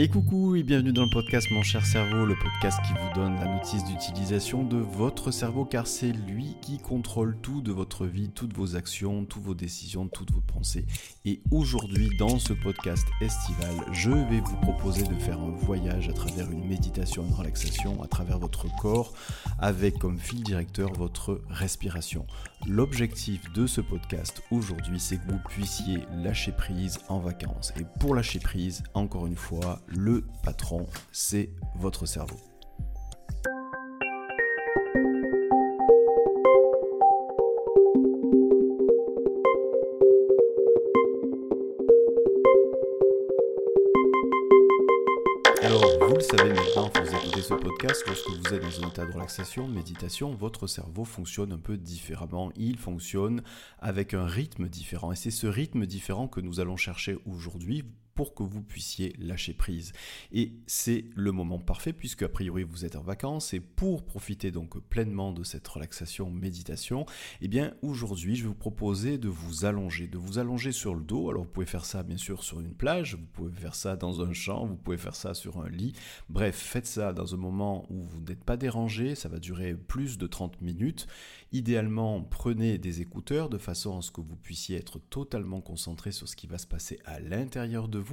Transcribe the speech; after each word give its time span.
Et 0.00 0.06
coucou 0.06 0.54
et 0.54 0.62
bienvenue 0.62 0.92
dans 0.92 1.02
le 1.02 1.10
podcast 1.10 1.50
Mon 1.50 1.62
cher 1.62 1.84
cerveau, 1.84 2.24
le 2.24 2.36
podcast 2.36 2.78
qui 2.86 2.92
vous 2.92 3.20
donne 3.20 3.34
la 3.34 3.52
notice 3.52 3.82
d'utilisation 3.82 4.62
de 4.62 4.76
votre 4.76 5.32
cerveau 5.32 5.64
car 5.64 5.88
c'est 5.88 6.12
lui 6.12 6.54
qui 6.62 6.78
contrôle 6.78 7.36
tout 7.42 7.62
de 7.62 7.72
votre 7.72 8.06
vie, 8.06 8.30
toutes 8.30 8.52
vos 8.52 8.76
actions, 8.76 9.24
toutes 9.24 9.42
vos 9.42 9.56
décisions, 9.56 10.06
toutes 10.06 10.30
vos 10.30 10.40
pensées. 10.40 10.86
Et 11.24 11.42
aujourd'hui 11.50 12.10
dans 12.16 12.38
ce 12.38 12.52
podcast 12.52 13.08
estival, 13.20 13.74
je 13.90 14.12
vais 14.12 14.38
vous 14.38 14.56
proposer 14.58 15.02
de 15.02 15.14
faire 15.14 15.40
un 15.40 15.50
voyage 15.50 16.08
à 16.08 16.12
travers 16.12 16.48
une 16.48 16.68
méditation, 16.68 17.26
une 17.26 17.34
relaxation, 17.34 18.00
à 18.00 18.06
travers 18.06 18.38
votre 18.38 18.72
corps 18.76 19.14
avec 19.58 19.98
comme 19.98 20.20
fil 20.20 20.44
directeur 20.44 20.92
votre 20.92 21.40
respiration. 21.48 22.24
L'objectif 22.68 23.52
de 23.52 23.66
ce 23.66 23.80
podcast 23.80 24.44
aujourd'hui 24.52 25.00
c'est 25.00 25.16
que 25.16 25.32
vous 25.32 25.40
puissiez 25.48 25.98
lâcher 26.22 26.52
prise 26.52 27.00
en 27.08 27.18
vacances. 27.18 27.72
Et 27.80 27.84
pour 27.98 28.14
lâcher 28.14 28.38
prise, 28.38 28.84
encore 28.94 29.26
une 29.26 29.34
fois, 29.34 29.80
le 29.88 30.24
patron, 30.42 30.86
c'est 31.12 31.50
votre 31.76 32.06
cerveau. 32.06 32.36
Alors, 45.62 45.84
vous 46.08 46.14
le 46.14 46.20
savez 46.20 46.52
maintenant, 46.52 46.90
vous 46.94 47.16
écoutez 47.16 47.42
ce 47.42 47.54
podcast, 47.54 48.04
lorsque 48.06 48.28
vous 48.28 48.54
êtes 48.54 48.62
dans 48.62 48.84
un 48.84 48.88
état 48.88 49.06
de 49.06 49.12
relaxation, 49.12 49.68
méditation, 49.68 50.34
votre 50.34 50.66
cerveau 50.66 51.04
fonctionne 51.04 51.52
un 51.52 51.58
peu 51.58 51.76
différemment. 51.76 52.52
Il 52.56 52.78
fonctionne 52.78 53.42
avec 53.78 54.14
un 54.14 54.26
rythme 54.26 54.68
différent. 54.68 55.12
Et 55.12 55.16
c'est 55.16 55.30
ce 55.30 55.46
rythme 55.46 55.86
différent 55.86 56.28
que 56.28 56.40
nous 56.40 56.60
allons 56.60 56.76
chercher 56.76 57.18
aujourd'hui 57.26 57.84
pour 58.18 58.34
que 58.34 58.42
vous 58.42 58.62
puissiez 58.62 59.14
lâcher 59.20 59.54
prise. 59.54 59.92
Et 60.32 60.50
c'est 60.66 61.04
le 61.14 61.30
moment 61.30 61.60
parfait 61.60 61.92
puisque 61.92 62.24
a 62.24 62.28
priori 62.28 62.64
vous 62.64 62.84
êtes 62.84 62.96
en 62.96 63.00
vacances 63.00 63.54
et 63.54 63.60
pour 63.60 64.04
profiter 64.04 64.50
donc 64.50 64.76
pleinement 64.88 65.32
de 65.32 65.44
cette 65.44 65.68
relaxation 65.68 66.28
méditation, 66.28 67.06
eh 67.40 67.46
bien 67.46 67.74
aujourd'hui 67.80 68.34
je 68.34 68.42
vais 68.42 68.48
vous 68.48 68.56
proposer 68.56 69.18
de 69.18 69.28
vous 69.28 69.66
allonger, 69.66 70.08
de 70.08 70.18
vous 70.18 70.40
allonger 70.40 70.72
sur 70.72 70.96
le 70.96 71.04
dos. 71.04 71.30
Alors 71.30 71.44
vous 71.44 71.48
pouvez 71.48 71.64
faire 71.64 71.84
ça 71.84 72.02
bien 72.02 72.16
sûr 72.16 72.42
sur 72.42 72.58
une 72.58 72.74
plage, 72.74 73.14
vous 73.14 73.26
pouvez 73.32 73.52
faire 73.52 73.76
ça 73.76 73.94
dans 73.94 74.20
un 74.20 74.32
champ, 74.32 74.66
vous 74.66 74.74
pouvez 74.74 74.98
faire 74.98 75.14
ça 75.14 75.32
sur 75.32 75.60
un 75.60 75.68
lit. 75.68 75.92
Bref, 76.28 76.56
faites 76.56 76.88
ça 76.88 77.12
dans 77.12 77.34
un 77.34 77.38
moment 77.38 77.86
où 77.88 78.02
vous 78.02 78.20
n'êtes 78.22 78.42
pas 78.42 78.56
dérangé, 78.56 79.14
ça 79.14 79.28
va 79.28 79.38
durer 79.38 79.74
plus 79.74 80.18
de 80.18 80.26
30 80.26 80.60
minutes. 80.60 81.06
Idéalement, 81.52 82.20
prenez 82.20 82.78
des 82.78 83.00
écouteurs 83.00 83.48
de 83.48 83.58
façon 83.58 83.96
à 83.96 84.02
ce 84.02 84.10
que 84.10 84.20
vous 84.20 84.36
puissiez 84.36 84.76
être 84.76 84.98
totalement 84.98 85.60
concentré 85.60 86.10
sur 86.10 86.26
ce 86.26 86.34
qui 86.34 86.48
va 86.48 86.58
se 86.58 86.66
passer 86.66 86.98
à 87.04 87.20
l'intérieur 87.20 87.86
de 87.86 88.00
vous. 88.00 88.07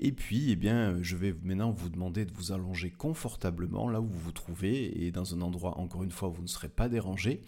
Et 0.00 0.12
puis, 0.12 0.50
eh 0.50 0.56
bien, 0.56 0.96
je 1.02 1.16
vais 1.16 1.34
maintenant 1.42 1.70
vous 1.70 1.88
demander 1.88 2.24
de 2.24 2.32
vous 2.32 2.52
allonger 2.52 2.90
confortablement 2.90 3.88
là 3.88 4.00
où 4.00 4.06
vous 4.06 4.18
vous 4.18 4.32
trouvez 4.32 5.04
et 5.04 5.10
dans 5.10 5.34
un 5.34 5.40
endroit, 5.40 5.78
encore 5.78 6.02
une 6.02 6.10
fois, 6.10 6.28
où 6.28 6.32
vous 6.32 6.42
ne 6.42 6.48
serez 6.48 6.68
pas 6.68 6.88
dérangé. 6.88 7.40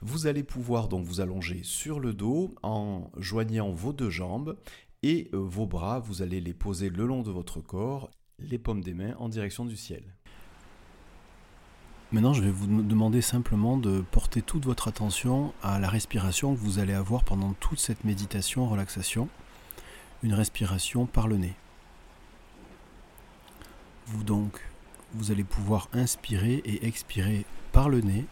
Vous 0.00 0.26
allez 0.26 0.42
pouvoir 0.42 0.88
donc 0.88 1.04
vous 1.04 1.20
allonger 1.20 1.60
sur 1.62 2.00
le 2.00 2.12
dos 2.12 2.54
en 2.62 3.10
joignant 3.16 3.70
vos 3.70 3.92
deux 3.92 4.10
jambes 4.10 4.56
et 5.02 5.28
euh, 5.32 5.38
vos 5.38 5.66
bras, 5.66 6.00
vous 6.00 6.22
allez 6.22 6.40
les 6.40 6.54
poser 6.54 6.90
le 6.90 7.06
long 7.06 7.22
de 7.22 7.30
votre 7.30 7.60
corps, 7.60 8.10
les 8.38 8.58
paumes 8.58 8.82
des 8.82 8.94
mains 8.94 9.14
en 9.18 9.28
direction 9.28 9.64
du 9.64 9.76
ciel. 9.76 10.02
Maintenant, 12.10 12.32
je 12.32 12.42
vais 12.42 12.50
vous 12.50 12.82
demander 12.82 13.20
simplement 13.20 13.76
de 13.76 14.00
porter 14.00 14.40
toute 14.40 14.64
votre 14.64 14.88
attention 14.88 15.52
à 15.62 15.78
la 15.78 15.90
respiration 15.90 16.54
que 16.54 16.58
vous 16.58 16.78
allez 16.78 16.94
avoir 16.94 17.22
pendant 17.22 17.52
toute 17.52 17.78
cette 17.78 18.04
méditation, 18.04 18.66
relaxation. 18.66 19.28
Une 20.22 20.34
respiration 20.34 21.06
par 21.06 21.28
le 21.28 21.36
nez. 21.36 21.54
Vous 24.06 24.24
donc, 24.24 24.60
vous 25.14 25.30
allez 25.30 25.44
pouvoir 25.44 25.88
inspirer 25.92 26.54
et 26.64 26.86
expirer 26.86 27.44
par 27.72 27.88
le 27.88 28.00
nez 28.00 28.26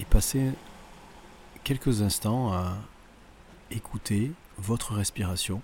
et 0.00 0.04
passer 0.04 0.52
quelques 1.64 2.02
instants 2.02 2.52
à 2.52 2.76
écouter 3.70 4.32
votre 4.58 4.94
respiration. 4.94 5.62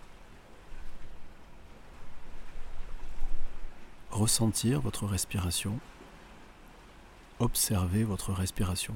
ressentir 4.14 4.80
votre 4.80 5.06
respiration, 5.06 5.78
observer 7.40 8.04
votre 8.04 8.32
respiration. 8.32 8.94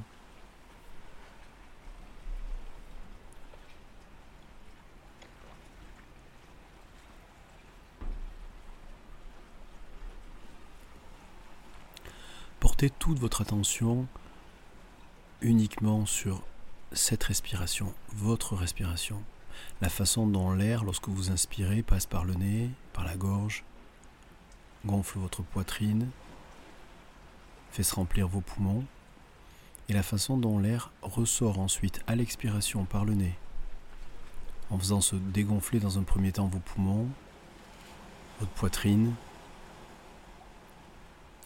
Toute 12.78 13.18
votre 13.18 13.40
attention 13.40 14.06
uniquement 15.40 16.06
sur 16.06 16.44
cette 16.92 17.24
respiration, 17.24 17.92
votre 18.10 18.54
respiration, 18.54 19.20
la 19.80 19.88
façon 19.88 20.28
dont 20.28 20.52
l'air, 20.52 20.84
lorsque 20.84 21.08
vous 21.08 21.32
inspirez, 21.32 21.82
passe 21.82 22.06
par 22.06 22.24
le 22.24 22.34
nez, 22.34 22.70
par 22.92 23.04
la 23.04 23.16
gorge, 23.16 23.64
gonfle 24.86 25.18
votre 25.18 25.42
poitrine, 25.42 26.08
fait 27.72 27.82
se 27.82 27.96
remplir 27.96 28.28
vos 28.28 28.42
poumons, 28.42 28.84
et 29.88 29.92
la 29.92 30.04
façon 30.04 30.36
dont 30.36 30.60
l'air 30.60 30.92
ressort 31.02 31.58
ensuite 31.58 32.00
à 32.06 32.14
l'expiration 32.14 32.84
par 32.84 33.04
le 33.04 33.14
nez, 33.14 33.34
en 34.70 34.78
faisant 34.78 35.00
se 35.00 35.16
dégonfler 35.16 35.80
dans 35.80 35.98
un 35.98 36.04
premier 36.04 36.30
temps 36.30 36.46
vos 36.46 36.60
poumons, 36.60 37.08
votre 38.38 38.52
poitrine, 38.52 39.14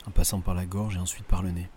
en 0.07 0.11
passant 0.11 0.41
par 0.41 0.55
la 0.55 0.67
gorge 0.67 0.97
et 0.97 1.01
ensuite 1.01 1.27
par 1.27 1.43
le 1.43 1.51
nez. 1.51 1.69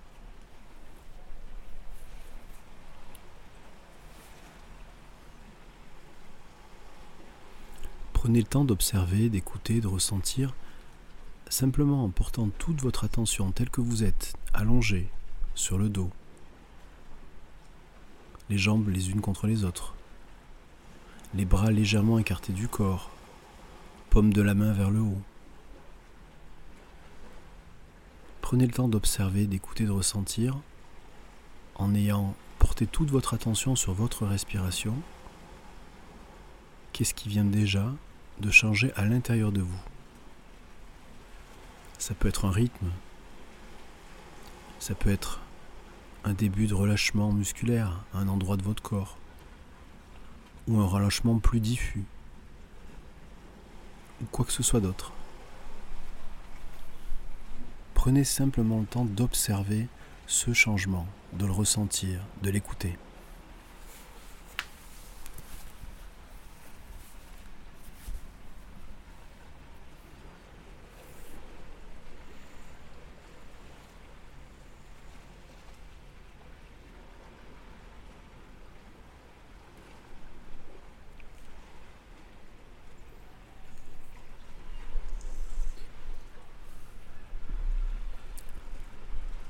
Prenez 8.13 8.39
le 8.39 8.47
temps 8.47 8.65
d'observer, 8.65 9.29
d'écouter, 9.29 9.81
de 9.81 9.87
ressentir 9.87 10.53
simplement 11.49 12.03
en 12.03 12.09
portant 12.09 12.49
toute 12.57 12.81
votre 12.81 13.03
attention 13.03 13.51
telle 13.51 13.69
que 13.69 13.81
vous 13.81 14.03
êtes, 14.03 14.33
allongé 14.53 15.09
sur 15.53 15.77
le 15.77 15.89
dos, 15.89 16.09
les 18.49 18.57
jambes 18.57 18.89
les 18.89 19.11
unes 19.11 19.21
contre 19.21 19.47
les 19.47 19.63
autres, 19.63 19.93
les 21.33 21.45
bras 21.45 21.71
légèrement 21.71 22.17
écartés 22.17 22.53
du 22.53 22.67
corps, 22.67 23.11
paume 24.09 24.33
de 24.33 24.41
la 24.41 24.53
main 24.53 24.73
vers 24.73 24.89
le 24.89 24.99
haut. 25.01 25.21
Prenez 28.45 28.67
le 28.67 28.71
temps 28.71 28.87
d'observer, 28.87 29.47
d'écouter, 29.47 29.85
de 29.85 29.91
ressentir, 29.91 30.55
en 31.77 31.95
ayant 31.95 32.35
porté 32.59 32.85
toute 32.85 33.09
votre 33.09 33.33
attention 33.33 33.75
sur 33.75 33.93
votre 33.93 34.23
respiration. 34.27 34.93
Qu'est-ce 36.93 37.15
qui 37.15 37.27
vient 37.27 37.43
déjà 37.43 37.91
de 38.41 38.51
changer 38.51 38.93
à 38.97 39.05
l'intérieur 39.05 39.51
de 39.51 39.61
vous 39.61 39.79
ça 41.97 42.13
peut 42.13 42.27
être 42.27 42.45
un 42.45 42.51
rythme, 42.51 42.91
ça 44.77 44.93
peut 44.93 45.09
être 45.09 45.39
un 46.23 46.33
début 46.33 46.67
de 46.67 46.75
relâchement 46.75 47.31
musculaire 47.31 48.03
à 48.13 48.19
un 48.19 48.27
endroit 48.27 48.57
de 48.57 48.63
votre 48.63 48.83
corps, 48.83 49.17
ou 50.67 50.79
un 50.79 50.85
relâchement 50.85 51.39
plus 51.39 51.61
diffus, 51.61 52.05
ou 54.21 54.25
quoi 54.25 54.45
que 54.45 54.51
ce 54.51 54.61
soit 54.61 54.81
d'autre. 54.81 55.13
Prenez 58.05 58.23
simplement 58.23 58.81
le 58.81 58.85
temps 58.85 59.03
d'observer 59.03 59.87
ce 60.27 60.53
changement, 60.53 61.07
de 61.39 61.47
le 61.47 61.51
ressentir, 61.51 62.19
de 62.43 62.51
l'écouter. 62.51 62.99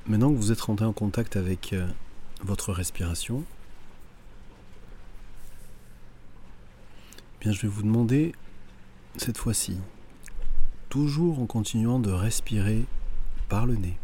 Maintenant 0.08 0.30
que 0.30 0.36
vous 0.36 0.52
êtes 0.52 0.60
rentré 0.60 0.84
en 0.84 0.92
contact 0.92 1.34
avec 1.34 1.72
euh, 1.72 1.84
votre 2.40 2.72
respiration, 2.72 3.42
eh 7.34 7.44
bien 7.44 7.50
je 7.50 7.62
vais 7.62 7.68
vous 7.68 7.82
demander 7.82 8.32
cette 9.16 9.36
fois-ci, 9.36 9.76
toujours 10.90 11.40
en 11.40 11.46
continuant 11.46 11.98
de 11.98 12.12
respirer 12.12 12.84
par 13.48 13.66
le 13.66 13.74
nez, 13.74 13.98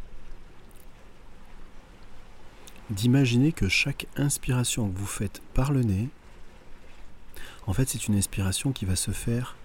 d'imaginer 2.90 3.52
que 3.52 3.68
chaque 3.68 4.08
inspiration 4.16 4.90
que 4.90 4.98
vous 4.98 5.06
faites 5.06 5.40
par 5.54 5.70
le 5.70 5.84
nez, 5.84 6.08
en 7.68 7.72
fait 7.74 7.88
c'est 7.88 8.08
une 8.08 8.16
inspiration 8.16 8.72
qui 8.72 8.86
va 8.86 8.96
se 8.96 9.12
faire 9.12 9.56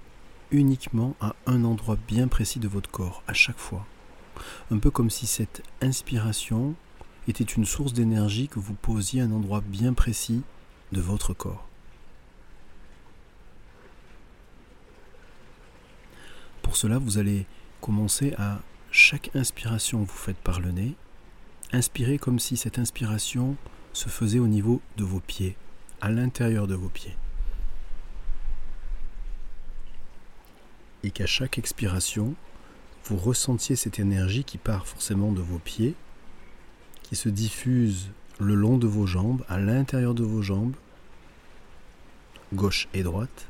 uniquement 0.52 1.16
à 1.20 1.36
un 1.48 1.64
endroit 1.64 1.98
bien 2.08 2.28
précis 2.28 2.60
de 2.60 2.68
votre 2.68 2.92
corps, 2.92 3.24
à 3.28 3.34
chaque 3.34 3.58
fois. 3.58 3.88
Un 4.72 4.80
peu 4.80 4.92
comme 4.92 5.10
si 5.10 5.28
cette 5.28 5.64
inspiration 5.82 6.76
était 7.28 7.44
une 7.44 7.66
source 7.66 7.94
d'énergie 7.94 8.48
que 8.48 8.60
vous 8.60 8.74
posiez 8.74 9.22
à 9.22 9.26
un 9.26 9.32
endroit 9.32 9.62
bien 9.62 9.94
précis 9.94 10.44
de 10.92 11.02
votre 11.02 11.34
corps. 11.34 11.68
Pour 16.62 16.76
cela, 16.76 16.98
vous 16.98 17.18
allez 17.18 17.46
commencer 17.82 18.34
à 18.38 18.60
chaque 18.92 19.36
inspiration 19.36 20.04
que 20.04 20.12
vous 20.12 20.18
faites 20.18 20.38
par 20.38 20.60
le 20.60 20.72
nez, 20.72 20.96
inspirer 21.72 22.18
comme 22.18 22.40
si 22.40 22.58
cette 22.58 22.80
inspiration 22.80 23.56
se 23.94 24.10
faisait 24.10 24.40
au 24.40 24.48
niveau 24.48 24.82
de 24.98 25.04
vos 25.04 25.20
pieds, 25.20 25.56
à 26.02 26.10
l'intérieur 26.10 26.68
de 26.68 26.76
vos 26.76 26.90
pieds. 26.90 27.16
Et 31.04 31.12
qu'à 31.12 31.26
chaque 31.26 31.58
expiration, 31.58 32.36
vous 33.08 33.16
ressentiez 33.16 33.78
cette 33.78 34.00
énergie 34.00 34.44
qui 34.44 34.58
part 34.58 34.86
forcément 34.86 35.32
de 35.32 35.40
vos 35.40 35.60
pieds, 35.60 35.96
qui 37.04 37.16
se 37.16 37.30
diffuse 37.30 38.10
le 38.38 38.54
long 38.54 38.78
de 38.78 38.86
vos 38.86 39.08
jambes, 39.08 39.44
à 39.48 39.60
l'intérieur 39.60 40.14
de 40.14 40.24
vos 40.24 40.42
jambes, 40.42 40.76
gauche 42.54 42.90
et 42.94 43.04
droite, 43.04 43.48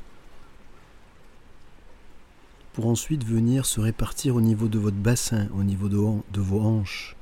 pour 2.72 2.86
ensuite 2.86 3.24
venir 3.24 3.66
se 3.66 3.80
répartir 3.80 4.36
au 4.36 4.40
niveau 4.40 4.68
de 4.68 4.78
votre 4.78 4.96
bassin, 4.96 5.48
au 5.52 5.64
niveau 5.64 5.88
de, 5.88 5.98
de 6.32 6.40
vos 6.40 6.60
hanches. 6.60 7.16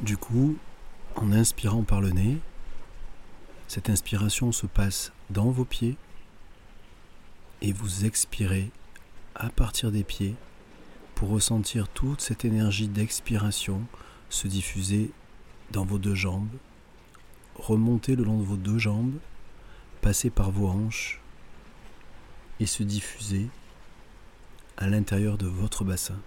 Du 0.00 0.16
coup, 0.16 0.56
en 1.16 1.32
inspirant 1.32 1.82
par 1.82 2.00
le 2.00 2.10
nez, 2.10 2.38
cette 3.68 3.90
inspiration 3.90 4.50
se 4.50 4.66
passe 4.66 5.12
dans 5.28 5.50
vos 5.50 5.66
pieds 5.66 5.96
et 7.60 7.72
vous 7.72 8.06
expirez 8.06 8.70
à 9.34 9.50
partir 9.50 9.92
des 9.92 10.04
pieds 10.04 10.34
pour 11.14 11.28
ressentir 11.28 11.88
toute 11.88 12.22
cette 12.22 12.44
énergie 12.44 12.88
d'expiration 12.88 13.82
se 14.30 14.48
diffuser 14.48 15.10
dans 15.70 15.84
vos 15.84 15.98
deux 15.98 16.14
jambes, 16.14 16.48
remonter 17.56 18.16
le 18.16 18.24
long 18.24 18.38
de 18.38 18.44
vos 18.44 18.56
deux 18.56 18.78
jambes, 18.78 19.18
passer 20.00 20.30
par 20.30 20.50
vos 20.50 20.68
hanches 20.68 21.20
et 22.60 22.66
se 22.66 22.82
diffuser 22.82 23.48
à 24.76 24.86
l'intérieur 24.86 25.36
de 25.36 25.46
votre 25.46 25.84
bassin. 25.84 26.18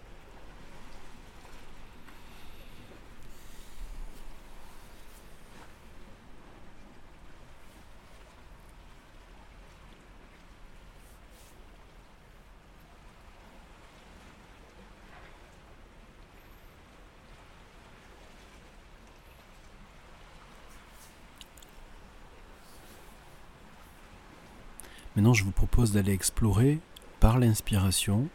Maintenant, 25.16 25.34
je 25.34 25.44
vous 25.44 25.52
propose 25.52 25.92
d'aller 25.92 26.14
explorer 26.14 26.80
par 27.20 27.38
l'inspiration 27.38 28.28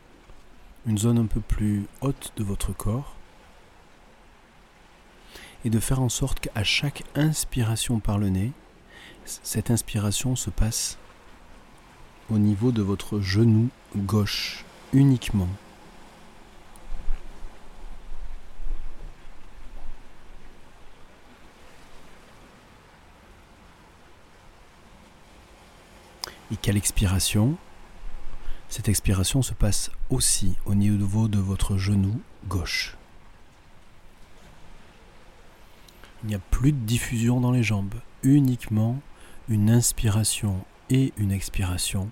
une 0.86 0.98
zone 0.98 1.18
un 1.18 1.26
peu 1.26 1.40
plus 1.40 1.86
haute 2.00 2.32
de 2.36 2.44
votre 2.44 2.72
corps 2.72 3.16
et 5.64 5.70
de 5.70 5.80
faire 5.80 6.00
en 6.00 6.08
sorte 6.08 6.40
qu'à 6.40 6.62
chaque 6.62 7.02
inspiration 7.14 7.98
par 7.98 8.18
le 8.18 8.28
nez, 8.28 8.52
cette 9.24 9.70
inspiration 9.70 10.36
se 10.36 10.50
passe 10.50 10.98
au 12.30 12.38
niveau 12.38 12.72
de 12.72 12.82
votre 12.82 13.20
genou 13.20 13.68
gauche 13.96 14.64
uniquement. 14.92 15.48
Qu'à 26.66 26.72
l'expiration, 26.72 27.54
cette 28.68 28.88
expiration 28.88 29.40
se 29.40 29.54
passe 29.54 29.92
aussi 30.10 30.56
au 30.64 30.74
niveau 30.74 31.28
de 31.28 31.38
votre 31.38 31.76
genou 31.76 32.20
gauche. 32.48 32.96
Il 36.24 36.30
n'y 36.30 36.34
a 36.34 36.40
plus 36.40 36.72
de 36.72 36.84
diffusion 36.84 37.40
dans 37.40 37.52
les 37.52 37.62
jambes, 37.62 37.94
uniquement 38.24 38.98
une 39.48 39.70
inspiration 39.70 40.64
et 40.90 41.12
une 41.18 41.30
expiration 41.30 42.10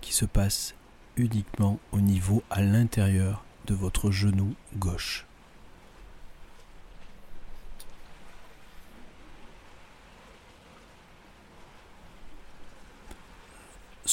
qui 0.00 0.14
se 0.14 0.24
passent 0.24 0.74
uniquement 1.18 1.78
au 1.90 2.00
niveau 2.00 2.42
à 2.48 2.62
l'intérieur 2.62 3.44
de 3.66 3.74
votre 3.74 4.10
genou 4.10 4.54
gauche. 4.78 5.26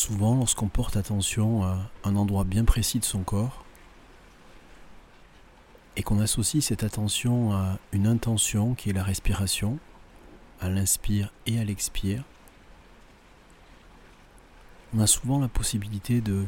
Souvent, 0.10 0.34
lorsqu'on 0.38 0.70
porte 0.70 0.98
attention 0.98 1.62
à 1.62 1.78
un 2.04 2.16
endroit 2.16 2.44
bien 2.44 2.66
précis 2.66 2.98
de 2.98 3.06
son 3.06 3.22
corps, 3.22 3.64
et 5.96 6.02
qu'on 6.02 6.20
associe 6.20 6.66
cette 6.66 6.82
attention 6.82 7.54
à 7.54 7.78
une 7.92 8.08
intention 8.08 8.74
qui 8.74 8.90
est 8.90 8.94
la 8.94 9.04
respiration, 9.04 9.78
à 10.62 10.68
l'inspire 10.68 11.32
et 11.46 11.60
à 11.60 11.64
l'expire, 11.64 12.24
on 14.96 15.00
a 15.00 15.06
souvent 15.06 15.38
la 15.38 15.48
possibilité 15.48 16.22
de 16.22 16.48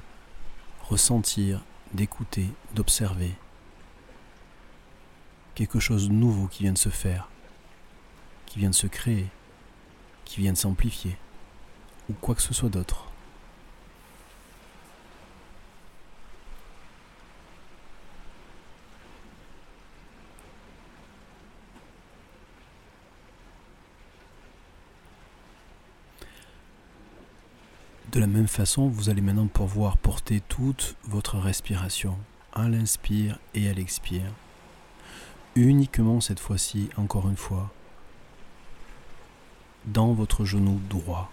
ressentir, 0.90 1.64
d'écouter, 1.94 2.48
d'observer 2.74 3.36
quelque 5.54 5.80
chose 5.80 6.10
de 6.10 6.14
nouveau 6.14 6.48
qui 6.48 6.64
vient 6.64 6.74
de 6.74 6.80
se 6.80 6.90
faire, 6.90 7.30
qui 8.48 8.58
vient 8.58 8.72
de 8.72 8.76
se 8.76 8.88
créer, 8.88 9.28
qui 10.26 10.42
vient 10.42 10.54
de 10.54 10.58
s'amplifier, 10.58 11.16
ou 12.10 12.14
quoi 12.14 12.34
que 12.34 12.42
ce 12.42 12.56
soit 12.56 12.70
d'autre. 12.70 13.11
La 28.22 28.28
même 28.28 28.48
façon, 28.48 28.88
vous 28.88 29.10
allez 29.10 29.22
maintenant 29.22 29.48
pouvoir 29.48 29.98
porter 29.98 30.42
toute 30.42 30.96
votre 31.06 31.40
respiration 31.40 32.16
à 32.54 32.70
l'inspire 32.70 33.40
et 33.56 33.68
à 33.68 33.74
l'expire. 33.74 34.32
Uniquement 35.56 36.22
cette 36.22 36.40
fois-ci, 36.40 36.90
encore 36.98 37.28
une 37.28 37.36
fois, 37.36 37.72
dans 39.86 40.14
votre 40.14 40.46
genou 40.46 40.80
droit. 40.88 41.32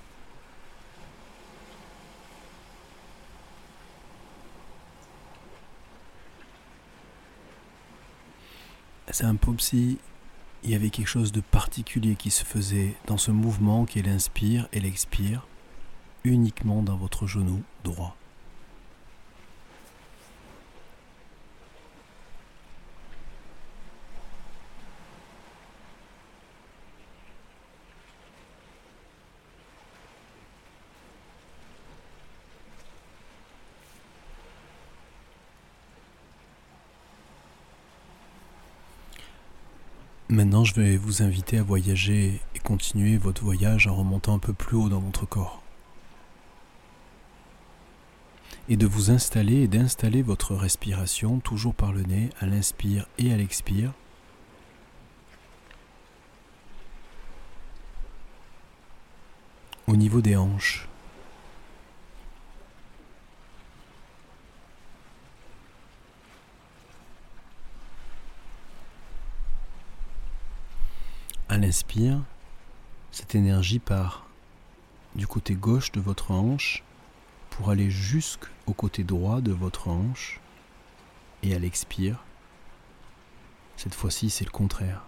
C'est 9.10 9.24
un 9.24 9.36
peu 9.36 9.52
si 9.58 9.98
il 10.64 10.70
y 10.70 10.74
avait 10.74 10.88
quelque 10.88 11.06
chose 11.06 11.32
de 11.32 11.42
particulier 11.42 12.16
qui 12.16 12.30
se 12.30 12.46
faisait 12.46 12.94
dans 13.06 13.18
ce 13.18 13.30
mouvement 13.30 13.84
qui 13.84 13.98
est 13.98 14.02
l'inspire 14.02 14.68
et 14.72 14.80
l'expire 14.80 15.46
uniquement 16.24 16.82
dans 16.82 16.96
votre 16.96 17.26
genou 17.26 17.62
droit. 17.84 18.16
Maintenant, 40.30 40.62
je 40.62 40.74
vais 40.74 40.98
vous 40.98 41.22
inviter 41.22 41.58
à 41.58 41.62
voyager 41.62 42.40
et 42.54 42.58
continuer 42.58 43.16
votre 43.16 43.42
voyage 43.42 43.86
en 43.86 43.96
remontant 43.96 44.34
un 44.34 44.38
peu 44.38 44.52
plus 44.52 44.76
haut 44.76 44.90
dans 44.90 45.00
votre 45.00 45.26
corps 45.26 45.62
et 48.68 48.76
de 48.76 48.86
vous 48.86 49.10
installer 49.10 49.62
et 49.62 49.68
d'installer 49.68 50.22
votre 50.22 50.54
respiration 50.54 51.40
toujours 51.40 51.74
par 51.74 51.92
le 51.92 52.02
nez 52.02 52.30
à 52.40 52.46
l'inspire 52.46 53.06
et 53.16 53.32
à 53.32 53.36
l'expire. 53.36 53.92
Au 59.86 59.96
niveau 59.96 60.20
des 60.20 60.36
hanches. 60.36 60.86
À 71.48 71.56
l'inspire, 71.56 72.20
Cette 73.10 73.34
énergie 73.34 73.78
part 73.78 74.26
du 75.16 75.26
côté 75.26 75.54
gauche 75.54 75.90
de 75.92 76.00
votre 76.00 76.30
hanche 76.30 76.84
pour 77.58 77.70
aller 77.70 77.90
jusqu'au 77.90 78.72
côté 78.72 79.02
droit 79.02 79.40
de 79.40 79.50
votre 79.50 79.88
hanche 79.88 80.38
et 81.42 81.50
elle 81.50 81.64
expire. 81.64 82.22
Cette 83.76 83.96
fois-ci, 83.96 84.30
c'est 84.30 84.44
le 84.44 84.52
contraire. 84.52 85.02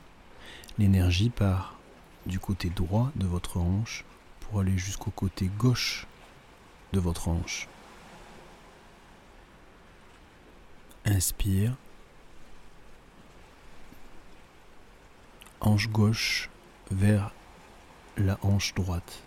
L'énergie 0.77 1.31
part 1.31 1.79
du 2.27 2.41
côté 2.41 2.69
droit 2.69 3.13
de 3.15 3.25
votre 3.25 3.59
hanche 3.59 4.05
pour 4.41 4.59
aller 4.59 4.77
jusqu'au 4.77 5.13
côté 5.13 5.49
gauche 5.59 6.09
de 6.93 6.99
votre 6.99 7.29
hanche. 7.29 7.69
Inspire. 11.05 11.77
Hanche 15.61 15.89
gauche 15.89 16.51
vers 16.91 17.33
la 18.17 18.41
hanche 18.43 18.75
droite. 18.75 19.23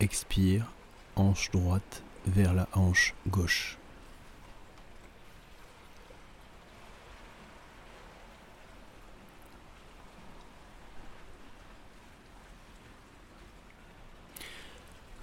Expire. 0.00 0.66
Hanche 1.14 1.52
droite 1.52 2.02
vers 2.26 2.54
la 2.54 2.68
hanche 2.72 3.14
gauche. 3.28 3.76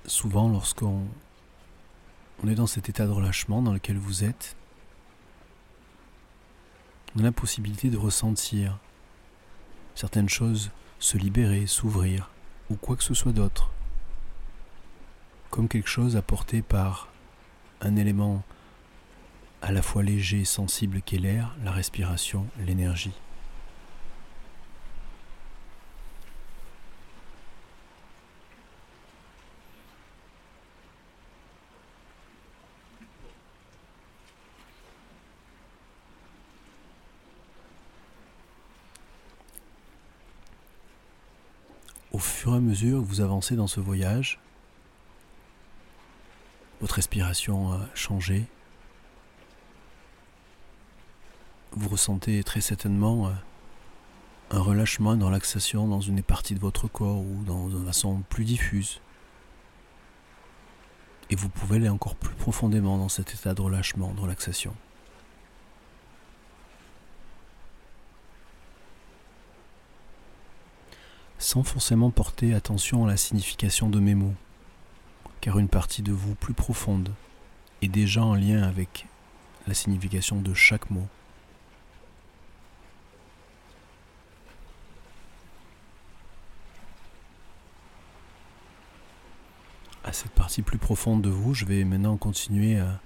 Souvent, 0.06 0.50
lorsqu'on 0.50 1.06
on 2.44 2.48
est 2.48 2.56
dans 2.56 2.68
cet 2.68 2.88
état 2.89 3.06
de 3.06 3.12
relâchement 3.12 3.62
dans 3.62 3.74
lequel 3.74 3.98
vous 3.98 4.24
êtes, 4.24 4.56
on 7.16 7.20
a 7.20 7.24
la 7.24 7.32
possibilité 7.32 7.89
de 7.89 7.98
ressentir 7.98 8.77
certaines 9.96 10.30
choses 10.30 10.72
se 11.00 11.18
libérer, 11.18 11.68
s'ouvrir, 11.68 12.30
ou 12.70 12.75
quoi 12.75 12.96
que 12.96 13.04
ce 13.04 13.13
soit 13.13 13.32
d'autre, 13.32 13.72
comme 15.58 15.68
quelque 15.68 15.90
chose 15.90 16.16
apporté 16.16 16.62
par 16.62 17.08
un 17.82 17.96
élément 17.96 18.44
à 19.64 19.72
la 19.72 19.82
fois 19.82 20.04
léger 20.04 20.42
et 20.42 20.46
sensible 20.46 21.02
qu'est 21.02 21.18
l'air, 21.18 21.56
la 21.64 21.72
respiration, 21.72 22.46
l'énergie. 22.64 23.12
Au 42.12 42.20
fur 42.20 42.54
et 42.54 42.58
à 42.58 42.60
mesure 42.60 43.02
que 43.02 43.08
vous 43.08 43.22
avancez 43.22 43.56
dans 43.56 43.66
ce 43.66 43.80
voyage, 43.80 44.40
votre 46.82 46.96
respiration 46.96 47.74
a 47.74 47.80
changé. 47.96 48.46
Vous 51.72 51.90
ressentez 51.90 52.44
très 52.44 52.62
certainement 52.62 53.28
euh, 53.28 53.32
un 54.52 54.60
relâchement, 54.60 55.14
une 55.14 55.24
relaxation 55.24 55.88
dans 55.88 56.02
une 56.02 56.24
partie 56.24 56.56
de 56.56 56.60
votre 56.60 56.88
corps 56.88 57.20
ou 57.20 57.44
dans 57.46 57.70
une 57.70 57.86
façon 57.86 58.24
plus 58.30 58.46
diffuse. 58.46 59.02
Et 61.30 61.36
vous 61.36 61.50
pouvez 61.50 61.78
aller 61.78 61.90
encore 61.90 62.16
plus 62.16 62.34
profondément 62.36 62.98
dans 62.98 63.10
cet 63.10 63.34
état 63.34 63.54
de 63.54 63.62
relâchement, 63.62 64.14
de 64.14 64.22
relaxation. 64.22 64.74
sans 71.40 71.64
forcément 71.64 72.10
porter 72.10 72.54
attention 72.54 73.06
à 73.06 73.08
la 73.08 73.18
signification 73.18 73.90
de 73.90 74.00
mes 74.00 74.16
mots, 74.16 74.34
une 75.56 75.70
partie 75.70 76.01
de 76.01 76.12
vous 76.12 76.36
plus 76.36 76.54
profonde 76.54 77.13
est 77.82 77.88
déjà 77.88 78.22
en 78.22 78.36
lien 78.36 78.63
avec 78.63 79.06
la 79.66 79.74
signification 79.74 80.42
de 80.42 80.54
chaque 80.54 80.89
mot. 80.89 81.08
À 90.04 90.13
cette 90.13 90.32
partie 90.32 90.62
plus 90.62 90.77
profonde 90.77 91.22
de 91.22 91.30
vous, 91.30 91.54
je 91.54 91.66
vais 91.66 91.84
maintenant 91.84 92.18
continuer 92.18 92.80
à 92.80 93.00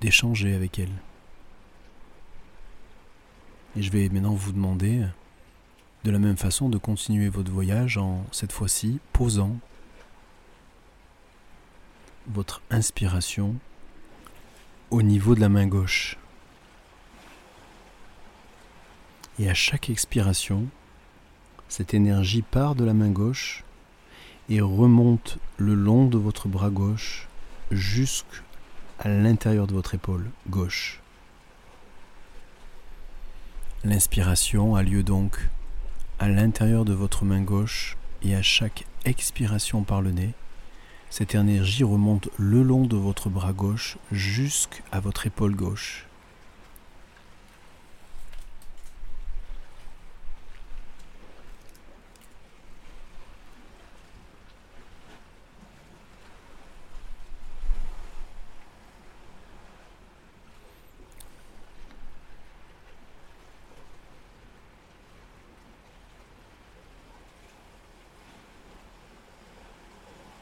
d'échanger 0.00 0.54
avec 0.54 0.78
elle. 0.78 0.92
Et 3.76 3.82
je 3.82 3.90
vais 3.90 4.08
maintenant 4.08 4.34
vous 4.34 4.52
demander 4.52 5.04
de 6.04 6.10
la 6.10 6.18
même 6.18 6.36
façon 6.36 6.68
de 6.68 6.78
continuer 6.78 7.28
votre 7.28 7.52
voyage 7.52 7.98
en 7.98 8.24
cette 8.32 8.52
fois-ci 8.52 8.98
posant 9.12 9.56
votre 12.32 12.62
inspiration 12.70 13.56
au 14.90 15.02
niveau 15.02 15.34
de 15.34 15.40
la 15.40 15.48
main 15.48 15.66
gauche. 15.66 16.16
Et 19.38 19.48
à 19.48 19.54
chaque 19.54 19.90
expiration, 19.90 20.66
cette 21.68 21.94
énergie 21.94 22.42
part 22.42 22.74
de 22.74 22.84
la 22.84 22.94
main 22.94 23.10
gauche 23.10 23.64
et 24.48 24.60
remonte 24.60 25.38
le 25.56 25.74
long 25.74 26.06
de 26.06 26.18
votre 26.18 26.48
bras 26.48 26.70
gauche 26.70 27.28
jusqu'à 27.70 28.44
l'intérieur 29.04 29.66
de 29.66 29.72
votre 29.72 29.94
épaule 29.94 30.30
gauche. 30.48 31.00
L'inspiration 33.84 34.74
a 34.74 34.82
lieu 34.82 35.02
donc 35.02 35.48
à 36.18 36.28
l'intérieur 36.28 36.84
de 36.84 36.92
votre 36.92 37.24
main 37.24 37.40
gauche 37.40 37.96
et 38.22 38.34
à 38.34 38.42
chaque 38.42 38.84
expiration 39.04 39.82
par 39.84 40.02
le 40.02 40.10
nez, 40.10 40.34
cette 41.10 41.34
énergie 41.34 41.84
remonte 41.84 42.28
le 42.38 42.62
long 42.62 42.86
de 42.86 42.96
votre 42.96 43.28
bras 43.28 43.52
gauche 43.52 43.98
jusqu'à 44.12 45.00
votre 45.00 45.26
épaule 45.26 45.56
gauche. 45.56 46.06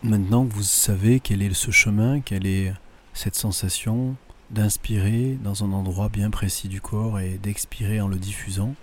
Maintenant 0.05 0.47
que 0.47 0.53
vous 0.53 0.63
savez 0.63 1.19
quel 1.19 1.43
est 1.43 1.53
ce 1.55 1.73
chemin, 1.73 2.21
quelle 2.21 2.47
est 2.47 2.73
cette 3.15 3.35
sensation 3.35 4.15
d'inspirer 4.51 5.37
dans 5.43 5.65
un 5.65 5.73
endroit 5.73 6.09
bien 6.09 6.31
précis 6.31 6.69
du 6.69 6.81
corps 6.81 7.19
et 7.19 7.37
d'expirer 7.39 8.01
en 8.01 8.07
le 8.07 8.17
diffusant, 8.17 8.77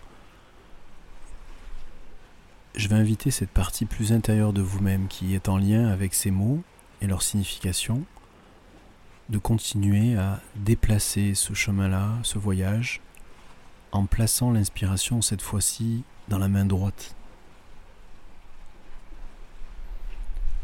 je 2.75 2.89
vais 2.89 2.95
inviter 2.95 3.31
cette 3.31 3.49
partie 3.49 3.85
plus 3.85 4.11
intérieure 4.11 4.51
de 4.51 4.61
vous-même 4.61 5.07
qui 5.07 5.33
est 5.33 5.47
en 5.47 5.57
lien 5.57 5.87
avec 5.87 6.13
ces 6.13 6.31
mots 6.31 6.61
et 7.01 7.07
leur 7.07 7.21
signification, 7.21 8.03
de 9.29 9.37
continuer 9.37 10.17
à 10.17 10.41
déplacer 10.57 11.33
ce 11.33 11.53
chemin-là, 11.53 12.11
ce 12.23 12.37
voyage, 12.37 12.99
en 13.93 14.05
plaçant 14.05 14.51
l'inspiration 14.51 15.21
cette 15.21 15.41
fois-ci 15.41 16.03
dans 16.27 16.39
la 16.39 16.49
main 16.49 16.65
droite. 16.65 17.15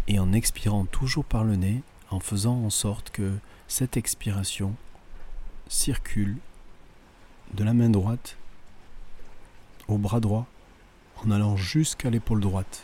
Et 0.07 0.19
en 0.19 0.33
expirant 0.33 0.85
toujours 0.85 1.25
par 1.25 1.43
le 1.43 1.55
nez, 1.55 1.81
en 2.09 2.19
faisant 2.19 2.63
en 2.63 2.69
sorte 2.69 3.09
que 3.11 3.33
cette 3.67 3.97
expiration 3.97 4.75
circule 5.67 6.37
de 7.53 7.63
la 7.63 7.73
main 7.73 7.89
droite 7.89 8.37
au 9.87 9.97
bras 9.97 10.19
droit 10.19 10.45
en 11.23 11.31
allant 11.31 11.55
jusqu'à 11.55 12.09
l'épaule 12.09 12.41
droite. 12.41 12.83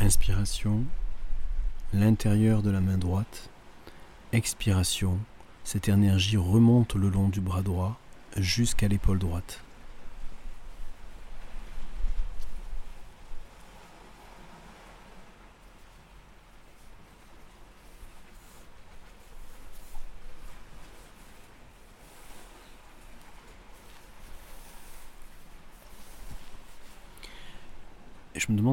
Inspiration, 0.00 0.84
l'intérieur 1.92 2.62
de 2.62 2.70
la 2.70 2.80
main 2.80 2.98
droite. 2.98 3.48
Expiration, 4.32 5.18
cette 5.64 5.88
énergie 5.88 6.36
remonte 6.36 6.94
le 6.94 7.08
long 7.08 7.28
du 7.28 7.40
bras 7.40 7.62
droit 7.62 7.98
jusqu'à 8.36 8.88
l'épaule 8.88 9.18
droite. 9.18 9.63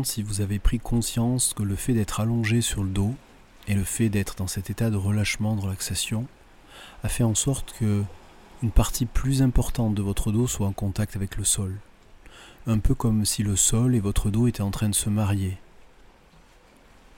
Si 0.04 0.24
vous 0.24 0.42
avez 0.42 0.60
pris 0.60 0.80
conscience 0.80 1.54
que 1.54 1.64
le 1.64 1.76
fait 1.76 1.94
d'être 1.94 2.20
allongé 2.20 2.62
sur 2.62 2.84
le 2.84 2.90
dos 2.90 3.14
et 3.68 3.74
le 3.74 3.84
fait 3.84 4.10
d'être 4.10 4.36
dans 4.36 4.48
cet 4.48 4.70
état 4.70 4.90
de 4.90 4.98
relâchement, 4.98 5.56
de 5.56 5.62
relaxation, 5.62 6.28
a 7.04 7.10
fait 7.10 7.24
en 7.24 7.36
sorte 7.36 7.74
que 7.74 8.04
une 8.64 8.72
partie 8.72 9.06
plus 9.06 9.42
importante 9.42 9.96
de 9.96 10.02
votre 10.02 10.32
dos 10.32 10.48
soit 10.48 10.68
en 10.68 10.74
contact 10.74 11.16
avec 11.16 11.38
le 11.38 11.44
sol. 11.44 11.80
Un 12.68 12.78
peu 12.78 12.94
comme 12.94 13.26
si 13.26 13.42
le 13.44 13.56
sol 13.56 13.96
et 13.96 14.00
votre 14.00 14.30
dos 14.30 14.48
étaient 14.48 14.62
en 14.62 14.72
train 14.72 14.90
de 14.90 14.96
se 14.96 15.10
marier, 15.10 15.58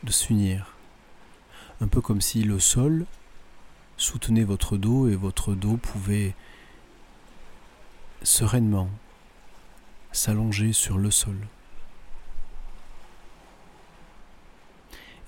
de 0.04 0.12
s'unir. 0.12 0.76
Un 1.82 1.88
peu 1.88 2.00
comme 2.00 2.22
si 2.22 2.44
le 2.44 2.60
sol 2.60 3.06
soutenait 3.98 4.46
votre 4.46 4.78
dos 4.78 5.10
et 5.10 5.16
votre 5.16 5.54
dos 5.54 5.78
pouvait 5.78 6.34
sereinement 8.22 8.90
s'allonger 10.14 10.72
sur 10.72 10.98
le 10.98 11.12
sol. 11.12 11.36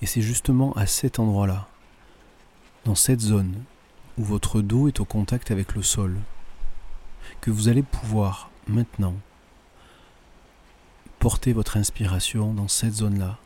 Et 0.02 0.06
c'est 0.06 0.20
justement 0.20 0.72
à 0.74 0.86
cet 0.86 1.18
endroit-là, 1.18 1.68
dans 2.84 2.94
cette 2.94 3.20
zone, 3.20 3.64
où 4.18 4.24
votre 4.24 4.60
dos 4.60 4.88
est 4.88 5.00
au 5.00 5.04
contact 5.04 5.50
avec 5.50 5.74
le 5.74 5.82
sol, 5.82 6.18
que 7.40 7.50
vous 7.50 7.68
allez 7.68 7.82
pouvoir 7.82 8.50
maintenant 8.68 9.14
porter 11.18 11.52
votre 11.52 11.76
inspiration 11.76 12.52
dans 12.54 12.68
cette 12.68 12.94
zone-là 12.94 13.38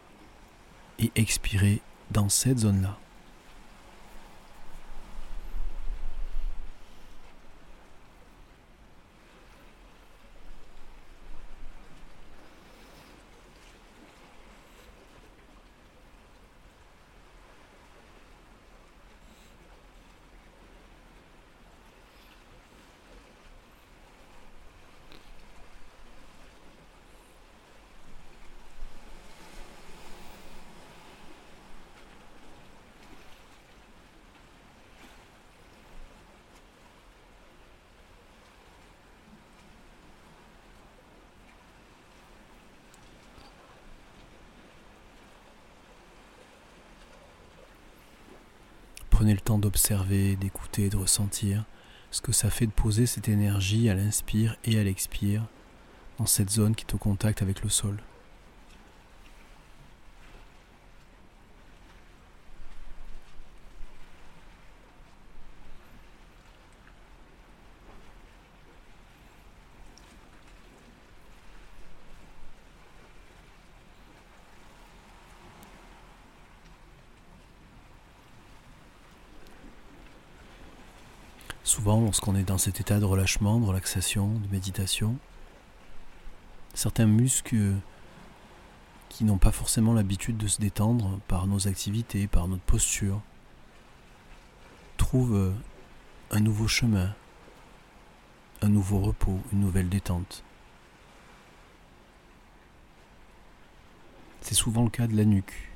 et 0.99 1.11
expirer 1.15 1.81
dans 2.11 2.29
cette 2.29 2.59
zone-là. 2.59 2.99
Prenez 49.21 49.35
le 49.35 49.41
temps 49.41 49.59
d'observer, 49.71 50.35
d'écouter, 50.35 50.89
de 50.89 50.97
ressentir 50.97 51.65
ce 52.11 52.21
que 52.21 52.33
ça 52.33 52.51
fait 52.51 52.67
de 52.67 52.73
poser 52.73 53.07
cette 53.07 53.29
énergie 53.29 53.89
à 53.89 53.95
l'inspire 53.95 54.57
et 54.65 54.81
à 54.81 54.83
l'expire 54.83 55.45
dans 56.19 56.27
cette 56.27 56.51
zone 56.51 56.75
qui 56.75 56.85
est 56.85 56.95
au 56.95 56.99
contact 56.99 57.41
avec 57.41 57.63
le 57.63 57.69
sol. 57.69 57.97
Lorsqu'on 81.99 82.37
est 82.37 82.45
dans 82.45 82.57
cet 82.57 82.79
état 82.79 83.01
de 83.01 83.05
relâchement, 83.05 83.59
de 83.59 83.67
relaxation, 83.67 84.29
de 84.29 84.47
méditation, 84.53 85.17
certains 86.73 87.07
muscles 87.07 87.75
qui 89.09 89.25
n'ont 89.25 89.39
pas 89.39 89.51
forcément 89.51 89.93
l'habitude 89.93 90.37
de 90.37 90.47
se 90.47 90.61
détendre 90.61 91.19
par 91.27 91.49
nos 91.49 91.67
activités, 91.67 92.29
par 92.29 92.47
notre 92.47 92.63
posture, 92.63 93.21
trouvent 94.99 95.53
un 96.31 96.39
nouveau 96.39 96.69
chemin, 96.69 97.13
un 98.63 98.69
nouveau 98.69 99.01
repos, 99.01 99.41
une 99.53 99.59
nouvelle 99.59 99.89
détente. 99.89 100.45
C'est 104.43 104.55
souvent 104.55 104.85
le 104.85 104.91
cas 104.91 105.09
de 105.09 105.17
la 105.17 105.25
nuque. 105.25 105.73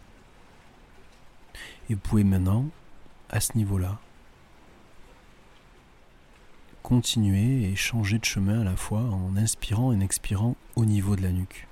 Et 1.91 1.95
vous 1.95 2.01
pouvez 2.01 2.23
maintenant, 2.25 2.67
à 3.31 3.41
ce 3.41 3.59
niveau-là, 3.59 3.99
continuer 6.85 7.65
et 7.65 7.77
changer 7.77 8.19
de 8.19 8.27
chemin 8.27 8.61
à 8.61 8.65
la 8.65 8.77
fois 8.77 9.01
en 9.01 9.39
inspirant 9.39 9.91
et 9.91 9.97
en 9.97 10.01
expirant 10.01 10.55
au 10.77 10.85
niveau 10.85 11.17
de 11.17 11.23
la 11.23 11.33
nuque. 11.33 11.67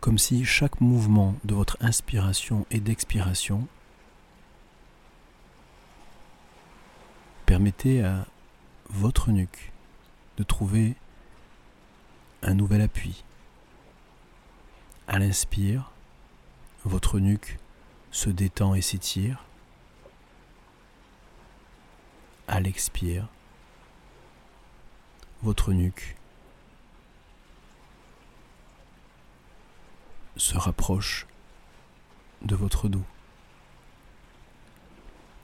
Comme 0.00 0.16
si 0.16 0.46
chaque 0.46 0.80
mouvement 0.80 1.34
de 1.44 1.54
votre 1.54 1.76
inspiration 1.80 2.64
et 2.70 2.80
d'expiration 2.80 3.68
permettait 7.44 8.00
à 8.00 8.26
votre 8.88 9.30
nuque 9.32 9.70
de 10.38 10.42
trouver 10.42 10.94
un 12.42 12.54
nouvel 12.54 12.80
appui. 12.80 13.22
À 15.06 15.18
l'inspire, 15.18 15.90
votre 16.86 17.18
nuque 17.18 17.58
se 18.12 18.30
détend 18.30 18.74
et 18.74 18.80
s'étire 18.80 19.44
à 22.48 22.60
l'expire, 22.60 23.28
votre 25.42 25.72
nuque 25.72 26.16
se 30.36 30.56
rapproche 30.56 31.26
de 32.42 32.56
votre 32.56 32.88
dos, 32.88 33.04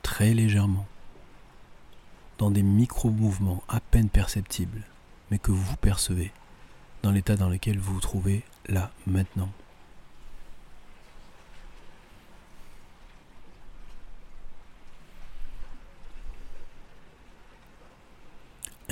très 0.03 0.35
légèrement, 0.35 0.87
dans 2.39 2.51
des 2.51 2.63
micro-mouvements 2.63 3.63
à 3.69 3.81
peine 3.81 4.09
perceptibles, 4.09 4.83
mais 5.31 5.39
que 5.39 5.53
vous 5.53 5.77
percevez 5.77 6.33
dans 7.03 7.11
l'état 7.11 7.37
dans 7.37 7.49
lequel 7.49 7.79
vous 7.79 7.95
vous 7.95 8.01
trouvez 8.01 8.45
là, 8.67 8.91
maintenant. 9.07 9.51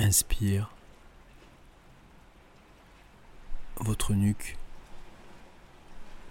Inspire. 0.02 0.68
Votre 3.76 4.14
nuque 4.14 4.58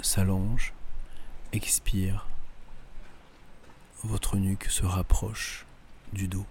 s'allonge. 0.01 0.73
Expire. 1.53 2.27
Votre 4.03 4.35
nuque 4.35 4.65
se 4.65 4.83
rapproche 4.83 5.65
du 6.11 6.27
dos. 6.27 6.45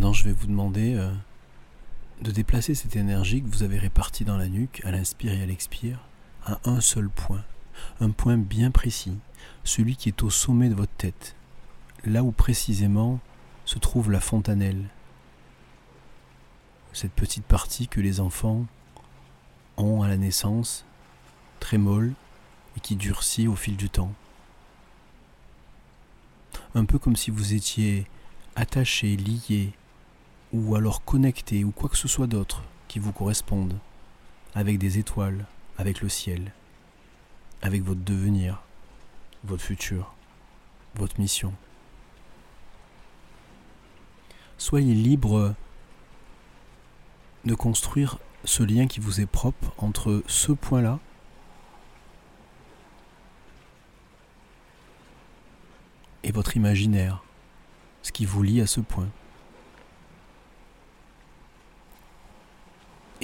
Maintenant, 0.00 0.14
je 0.14 0.24
vais 0.24 0.32
vous 0.32 0.46
demander 0.46 0.94
euh, 0.94 1.12
de 2.22 2.30
déplacer 2.30 2.74
cette 2.74 2.96
énergie 2.96 3.42
que 3.42 3.48
vous 3.48 3.64
avez 3.64 3.76
répartie 3.76 4.24
dans 4.24 4.38
la 4.38 4.48
nuque, 4.48 4.80
à 4.86 4.92
l'inspire 4.92 5.34
et 5.34 5.42
à 5.42 5.44
l'expire, 5.44 5.98
à 6.46 6.58
un 6.64 6.80
seul 6.80 7.10
point, 7.10 7.44
un 8.00 8.08
point 8.08 8.38
bien 8.38 8.70
précis, 8.70 9.18
celui 9.62 9.96
qui 9.96 10.08
est 10.08 10.22
au 10.22 10.30
sommet 10.30 10.70
de 10.70 10.74
votre 10.74 10.94
tête, 10.94 11.36
là 12.02 12.24
où 12.24 12.32
précisément 12.32 13.20
se 13.66 13.78
trouve 13.78 14.10
la 14.10 14.20
fontanelle, 14.20 14.84
cette 16.94 17.12
petite 17.12 17.44
partie 17.44 17.86
que 17.86 18.00
les 18.00 18.20
enfants 18.20 18.64
ont 19.76 20.00
à 20.00 20.08
la 20.08 20.16
naissance, 20.16 20.86
très 21.58 21.76
molle 21.76 22.14
et 22.74 22.80
qui 22.80 22.96
durcit 22.96 23.48
au 23.48 23.54
fil 23.54 23.76
du 23.76 23.90
temps. 23.90 24.14
Un 26.74 26.86
peu 26.86 26.98
comme 26.98 27.16
si 27.16 27.30
vous 27.30 27.52
étiez 27.52 28.06
attaché, 28.56 29.14
lié 29.18 29.74
ou 30.52 30.74
alors 30.74 31.04
connecté 31.04 31.64
ou 31.64 31.70
quoi 31.70 31.88
que 31.88 31.96
ce 31.96 32.08
soit 32.08 32.26
d'autre 32.26 32.62
qui 32.88 32.98
vous 32.98 33.12
corresponde 33.12 33.78
avec 34.54 34.78
des 34.78 34.98
étoiles, 34.98 35.46
avec 35.78 36.00
le 36.00 36.08
ciel, 36.08 36.52
avec 37.62 37.82
votre 37.82 38.00
devenir, 38.00 38.62
votre 39.44 39.62
futur, 39.62 40.14
votre 40.94 41.20
mission. 41.20 41.52
Soyez 44.58 44.94
libre 44.94 45.54
de 47.44 47.54
construire 47.54 48.18
ce 48.44 48.62
lien 48.62 48.86
qui 48.86 49.00
vous 49.00 49.20
est 49.20 49.26
propre 49.26 49.72
entre 49.78 50.22
ce 50.26 50.52
point-là 50.52 50.98
votre 56.32 56.56
imaginaire, 56.56 57.22
ce 58.02 58.12
qui 58.12 58.24
vous 58.24 58.42
lie 58.42 58.60
à 58.60 58.66
ce 58.66 58.80
point. 58.80 59.08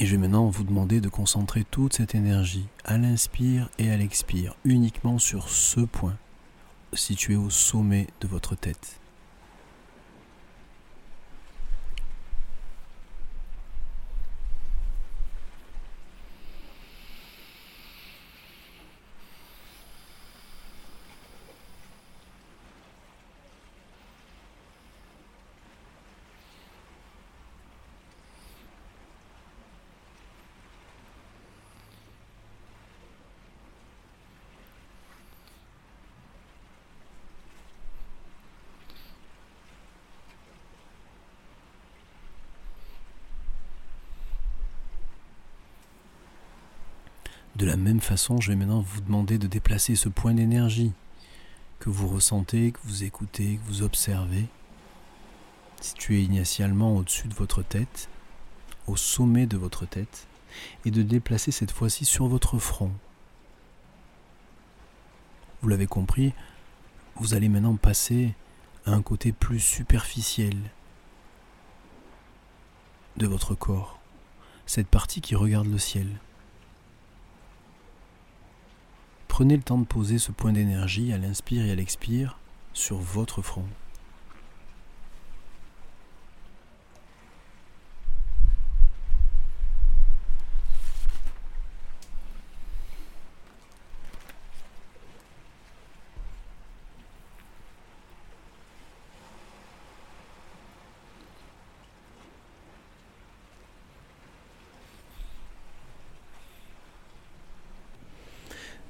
Et 0.06 0.08
je 0.08 0.14
vais 0.14 0.20
maintenant 0.20 0.46
vous 0.46 0.62
demander 0.62 1.00
de 1.00 1.08
concentrer 1.08 1.64
toute 1.68 1.94
cette 1.94 2.14
énergie 2.14 2.68
à 2.84 2.96
l'inspire 2.96 3.68
et 3.76 3.90
à 3.90 3.96
l'expire 3.96 4.54
uniquement 4.64 5.18
sur 5.18 5.48
ce 5.48 5.80
point 5.80 6.16
situé 6.92 7.34
au 7.34 7.50
sommet 7.50 8.06
de 8.20 8.28
votre 8.28 8.54
tête. 8.54 9.00
De 47.56 47.64
la 47.64 47.78
même 47.78 48.00
façon, 48.16 48.40
je 48.40 48.50
vais 48.50 48.56
maintenant 48.56 48.80
vous 48.80 49.02
demander 49.02 49.36
de 49.36 49.46
déplacer 49.46 49.94
ce 49.94 50.08
point 50.08 50.32
d'énergie 50.32 50.92
que 51.80 51.90
vous 51.90 52.08
ressentez, 52.08 52.72
que 52.72 52.78
vous 52.84 53.04
écoutez, 53.04 53.56
que 53.56 53.66
vous 53.66 53.82
observez, 53.82 54.46
situé 55.82 56.22
initialement 56.22 56.96
au-dessus 56.96 57.28
de 57.28 57.34
votre 57.34 57.62
tête, 57.62 58.08
au 58.86 58.96
sommet 58.96 59.46
de 59.46 59.58
votre 59.58 59.84
tête, 59.84 60.28
et 60.86 60.90
de 60.90 61.02
déplacer 61.02 61.50
cette 61.50 61.72
fois-ci 61.72 62.06
sur 62.06 62.26
votre 62.26 62.56
front. 62.56 62.90
Vous 65.60 65.68
l'avez 65.68 65.86
compris, 65.86 66.32
vous 67.16 67.34
allez 67.34 67.50
maintenant 67.50 67.76
passer 67.76 68.32
à 68.86 68.92
un 68.92 69.02
côté 69.02 69.32
plus 69.32 69.60
superficiel 69.60 70.56
de 73.18 73.26
votre 73.26 73.54
corps, 73.54 73.98
cette 74.64 74.88
partie 74.88 75.20
qui 75.20 75.34
regarde 75.34 75.66
le 75.66 75.78
ciel. 75.78 76.08
Prenez 79.36 79.58
le 79.58 79.62
temps 79.62 79.76
de 79.76 79.84
poser 79.84 80.16
ce 80.16 80.32
point 80.32 80.54
d'énergie 80.54 81.12
à 81.12 81.18
l'inspire 81.18 81.66
et 81.66 81.70
à 81.70 81.74
l'expire 81.74 82.38
sur 82.72 82.96
votre 82.96 83.42
front. 83.42 83.66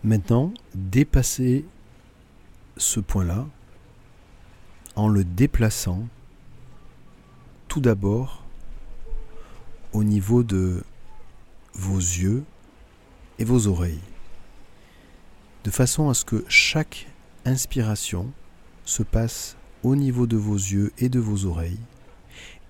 Maintenant, 0.06 0.54
dépassez 0.76 1.64
ce 2.76 3.00
point-là 3.00 3.44
en 4.94 5.08
le 5.08 5.24
déplaçant 5.24 6.06
tout 7.66 7.80
d'abord 7.80 8.44
au 9.92 10.04
niveau 10.04 10.44
de 10.44 10.84
vos 11.74 11.98
yeux 11.98 12.44
et 13.40 13.44
vos 13.44 13.66
oreilles, 13.66 13.98
de 15.64 15.72
façon 15.72 16.08
à 16.08 16.14
ce 16.14 16.24
que 16.24 16.44
chaque 16.46 17.08
inspiration 17.44 18.30
se 18.84 19.02
passe 19.02 19.56
au 19.82 19.96
niveau 19.96 20.28
de 20.28 20.36
vos 20.36 20.54
yeux 20.54 20.92
et 20.98 21.08
de 21.08 21.18
vos 21.18 21.46
oreilles, 21.46 21.80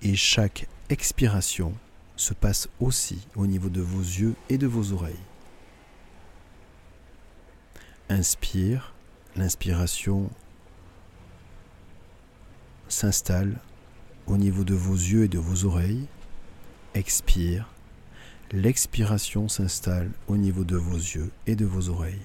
et 0.01 0.17
chaque 0.17 0.69
expiration 0.89 1.75
se 2.17 2.33
passe 2.33 2.71
aussi 2.81 3.19
au 3.35 3.47
niveau 3.47 3.69
de 3.69 3.83
vos 3.83 4.01
yeux 4.01 4.35
et 4.49 4.57
de 4.57 4.67
vos 4.67 4.95
oreilles. 4.95 5.15
Inspire, 8.09 8.95
l'inspiration 9.35 10.31
s'installe 12.87 13.59
au 14.29 14.37
niveau 14.37 14.63
de 14.63 14.75
vos 14.75 14.95
yeux 14.95 15.25
et 15.25 15.29
de 15.29 15.39
vos 15.39 15.65
oreilles. 15.65 16.07
Expire, 16.95 17.69
l'expiration 18.53 19.49
s'installe 19.49 20.13
au 20.29 20.37
niveau 20.37 20.63
de 20.63 20.77
vos 20.77 20.95
yeux 20.95 21.33
et 21.49 21.57
de 21.57 21.65
vos 21.65 21.89
oreilles. 21.89 22.23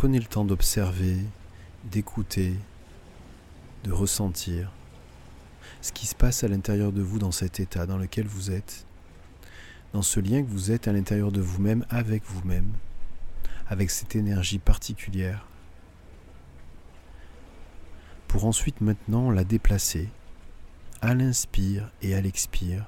Prenez 0.00 0.20
le 0.20 0.26
temps 0.26 0.44
d'observer, 0.44 1.16
d'écouter, 1.90 2.54
de 3.82 3.90
ressentir 3.90 4.70
ce 5.80 5.90
qui 5.90 6.06
se 6.06 6.14
passe 6.14 6.44
à 6.44 6.48
l'intérieur 6.48 6.92
de 6.92 7.02
vous 7.02 7.18
dans 7.18 7.32
cet 7.32 7.58
état 7.58 7.84
dans 7.84 7.98
lequel 7.98 8.28
vous 8.28 8.52
êtes, 8.52 8.86
dans 9.92 10.02
ce 10.02 10.20
lien 10.20 10.40
que 10.44 10.48
vous 10.48 10.70
êtes 10.70 10.86
à 10.86 10.92
l'intérieur 10.92 11.32
de 11.32 11.40
vous-même 11.40 11.84
avec 11.90 12.22
vous-même, 12.26 12.70
avec 13.66 13.90
cette 13.90 14.14
énergie 14.14 14.60
particulière, 14.60 15.48
pour 18.28 18.44
ensuite 18.44 18.80
maintenant 18.80 19.32
la 19.32 19.42
déplacer 19.42 20.08
à 21.02 21.12
l'inspire 21.12 21.90
et 22.02 22.14
à 22.14 22.20
l'expire 22.20 22.86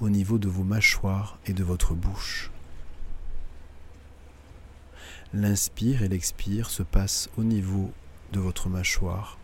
au 0.00 0.10
niveau 0.10 0.36
de 0.36 0.48
vos 0.48 0.62
mâchoires 0.62 1.38
et 1.46 1.54
de 1.54 1.64
votre 1.64 1.94
bouche. 1.94 2.50
L'inspire 5.38 6.02
et 6.02 6.08
l'expire 6.08 6.70
se 6.70 6.82
passent 6.82 7.28
au 7.36 7.44
niveau 7.44 7.92
de 8.32 8.40
votre 8.40 8.70
mâchoire 8.70 9.36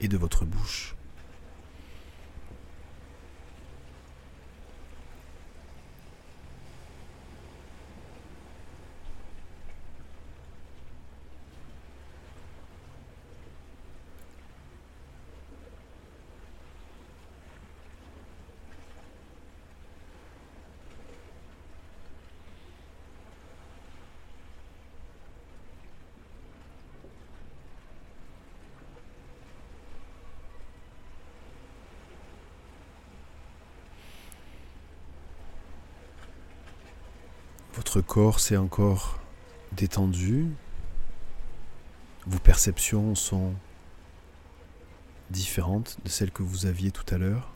et 0.00 0.08
de 0.08 0.16
votre 0.16 0.46
bouche. 0.46 0.95
Votre 37.86 38.00
corps 38.00 38.40
s'est 38.40 38.56
encore 38.56 39.20
détendu? 39.70 40.48
Vos 42.26 42.40
perceptions 42.40 43.14
sont 43.14 43.54
différentes 45.30 45.96
de 46.02 46.08
celles 46.08 46.32
que 46.32 46.42
vous 46.42 46.66
aviez 46.66 46.90
tout 46.90 47.04
à 47.14 47.16
l'heure? 47.16 47.52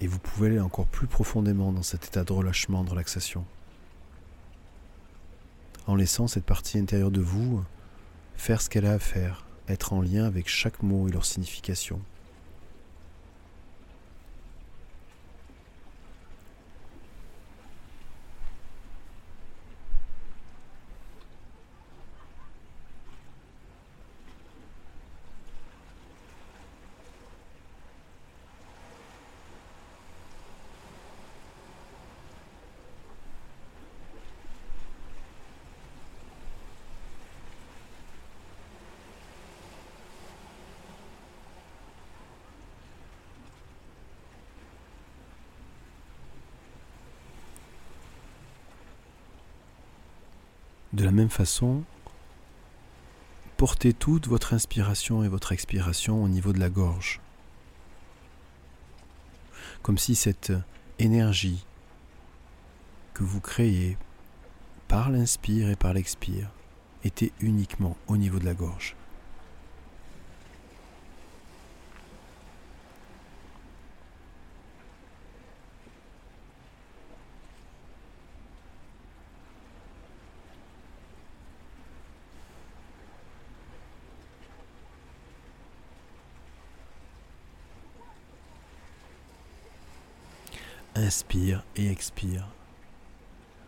Et 0.00 0.06
vous 0.06 0.20
pouvez 0.20 0.50
aller 0.50 0.60
encore 0.60 0.86
plus 0.86 1.08
profondément 1.08 1.72
dans 1.72 1.82
cet 1.82 2.06
état 2.06 2.22
de 2.22 2.32
relâchement, 2.32 2.84
de 2.84 2.90
relaxation. 2.90 3.44
En 5.88 5.96
laissant 5.96 6.28
cette 6.28 6.46
partie 6.46 6.78
intérieure 6.78 7.10
de 7.10 7.22
vous 7.22 7.64
faire 8.36 8.62
ce 8.62 8.70
qu'elle 8.70 8.86
a 8.86 8.92
à 8.92 8.98
faire, 9.00 9.46
être 9.66 9.94
en 9.94 10.00
lien 10.00 10.26
avec 10.26 10.46
chaque 10.48 10.80
mot 10.84 11.08
et 11.08 11.10
leur 11.10 11.24
signification. 11.24 12.00
De 50.94 51.04
la 51.04 51.10
même 51.10 51.28
façon, 51.28 51.82
portez 53.56 53.92
toute 53.92 54.28
votre 54.28 54.54
inspiration 54.54 55.24
et 55.24 55.28
votre 55.28 55.50
expiration 55.50 56.22
au 56.22 56.28
niveau 56.28 56.52
de 56.52 56.60
la 56.60 56.70
gorge. 56.70 57.20
Comme 59.82 59.98
si 59.98 60.14
cette 60.14 60.52
énergie 61.00 61.66
que 63.12 63.24
vous 63.24 63.40
créez 63.40 63.98
par 64.86 65.10
l'inspire 65.10 65.68
et 65.68 65.74
par 65.74 65.94
l'expire 65.94 66.48
était 67.02 67.32
uniquement 67.40 67.96
au 68.06 68.16
niveau 68.16 68.38
de 68.38 68.44
la 68.44 68.54
gorge. 68.54 68.94
Inspire 91.14 91.64
et 91.76 91.88
expire 91.92 92.48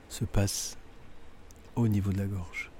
se 0.09 0.25
passe 0.25 0.77
au 1.77 1.87
niveau 1.87 2.11
de 2.11 2.19
la 2.19 2.25
gorge. 2.25 2.73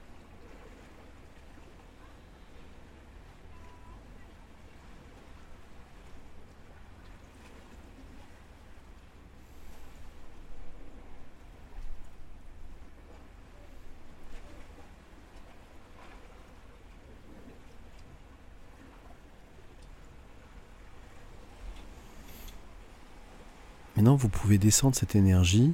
Maintenant, 23.97 24.17
vous 24.17 24.29
pouvez 24.29 24.59
descendre 24.59 24.95
cette 24.95 25.15
énergie 25.15 25.73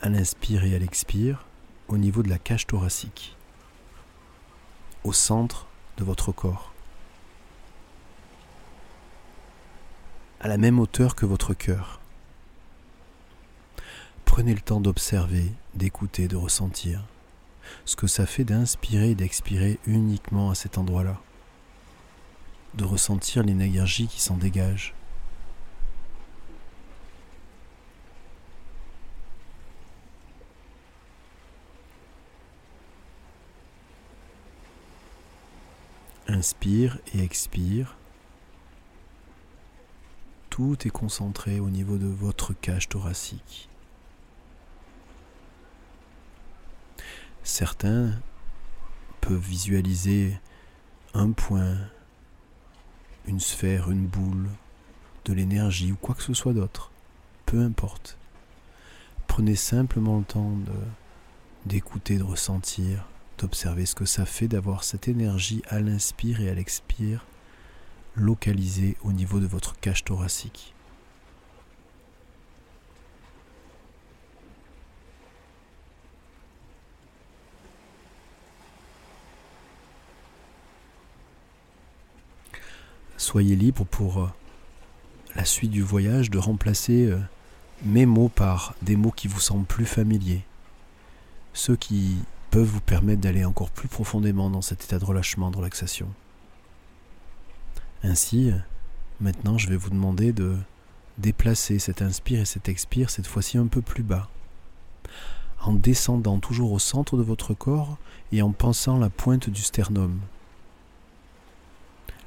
à 0.00 0.08
l'inspire 0.08 0.64
et 0.64 0.74
à 0.74 0.78
l'expire 0.78 1.44
au 1.88 1.98
niveau 1.98 2.22
de 2.22 2.30
la 2.30 2.38
cage 2.38 2.66
thoracique, 2.66 3.36
au 5.04 5.12
centre 5.12 5.66
de 5.98 6.04
votre 6.04 6.32
corps, 6.32 6.72
à 10.40 10.48
la 10.48 10.56
même 10.56 10.78
hauteur 10.78 11.14
que 11.14 11.26
votre 11.26 11.52
cœur. 11.52 12.00
Prenez 14.24 14.54
le 14.54 14.60
temps 14.60 14.80
d'observer, 14.80 15.52
d'écouter, 15.74 16.26
de 16.26 16.36
ressentir 16.36 17.04
ce 17.84 17.96
que 17.96 18.06
ça 18.06 18.24
fait 18.24 18.44
d'inspirer 18.44 19.10
et 19.10 19.14
d'expirer 19.14 19.78
uniquement 19.84 20.50
à 20.50 20.54
cet 20.54 20.78
endroit-là, 20.78 21.20
de 22.74 22.84
ressentir 22.84 23.42
l'énergie 23.42 24.06
qui 24.06 24.22
s'en 24.22 24.38
dégage 24.38 24.94
Inspire 36.38 37.00
et 37.16 37.20
expire. 37.20 37.96
Tout 40.50 40.86
est 40.86 40.90
concentré 40.90 41.58
au 41.58 41.68
niveau 41.68 41.98
de 41.98 42.06
votre 42.06 42.52
cage 42.52 42.88
thoracique. 42.88 43.68
Certains 47.42 48.12
peuvent 49.20 49.40
visualiser 49.40 50.38
un 51.12 51.32
point, 51.32 51.76
une 53.26 53.40
sphère, 53.40 53.90
une 53.90 54.06
boule, 54.06 54.48
de 55.24 55.32
l'énergie 55.32 55.90
ou 55.90 55.96
quoi 55.96 56.14
que 56.14 56.22
ce 56.22 56.34
soit 56.34 56.52
d'autre. 56.52 56.92
Peu 57.46 57.60
importe. 57.60 58.16
Prenez 59.26 59.56
simplement 59.56 60.18
le 60.18 60.24
temps 60.24 60.52
d'écouter, 61.66 62.16
de 62.16 62.22
ressentir 62.22 63.08
d'observer 63.38 63.86
ce 63.86 63.94
que 63.94 64.04
ça 64.04 64.26
fait 64.26 64.48
d'avoir 64.48 64.84
cette 64.84 65.08
énergie 65.08 65.62
à 65.68 65.80
l'inspire 65.80 66.40
et 66.40 66.50
à 66.50 66.54
l'expire 66.54 67.24
localisée 68.14 68.96
au 69.02 69.12
niveau 69.12 69.40
de 69.40 69.46
votre 69.46 69.78
cage 69.80 70.04
thoracique. 70.04 70.74
Soyez 83.16 83.56
libre 83.56 83.84
pour 83.84 84.22
euh, 84.22 84.28
la 85.34 85.44
suite 85.44 85.70
du 85.70 85.82
voyage 85.82 86.30
de 86.30 86.38
remplacer 86.38 87.06
euh, 87.06 87.18
mes 87.84 88.06
mots 88.06 88.28
par 88.28 88.74
des 88.82 88.96
mots 88.96 89.10
qui 89.10 89.28
vous 89.28 89.40
semblent 89.40 89.66
plus 89.66 89.84
familiers, 89.86 90.42
ceux 91.52 91.76
qui 91.76 92.16
peuvent 92.50 92.66
vous 92.66 92.80
permettre 92.80 93.20
d'aller 93.20 93.44
encore 93.44 93.70
plus 93.70 93.88
profondément 93.88 94.50
dans 94.50 94.62
cet 94.62 94.84
état 94.84 94.98
de 94.98 95.04
relâchement, 95.04 95.50
de 95.50 95.56
relaxation. 95.56 96.08
Ainsi, 98.02 98.52
maintenant 99.20 99.58
je 99.58 99.68
vais 99.68 99.76
vous 99.76 99.90
demander 99.90 100.32
de 100.32 100.56
déplacer 101.18 101.78
cet 101.78 102.00
inspire 102.00 102.40
et 102.40 102.44
cet 102.44 102.68
expire 102.68 103.10
cette 103.10 103.26
fois-ci 103.26 103.58
un 103.58 103.66
peu 103.66 103.82
plus 103.82 104.02
bas, 104.02 104.28
en 105.60 105.74
descendant 105.74 106.38
toujours 106.38 106.72
au 106.72 106.78
centre 106.78 107.16
de 107.16 107.22
votre 107.22 107.54
corps 107.54 107.98
et 108.32 108.42
en 108.42 108.52
pensant 108.52 108.98
la 108.98 109.10
pointe 109.10 109.50
du 109.50 109.62
sternum, 109.62 110.20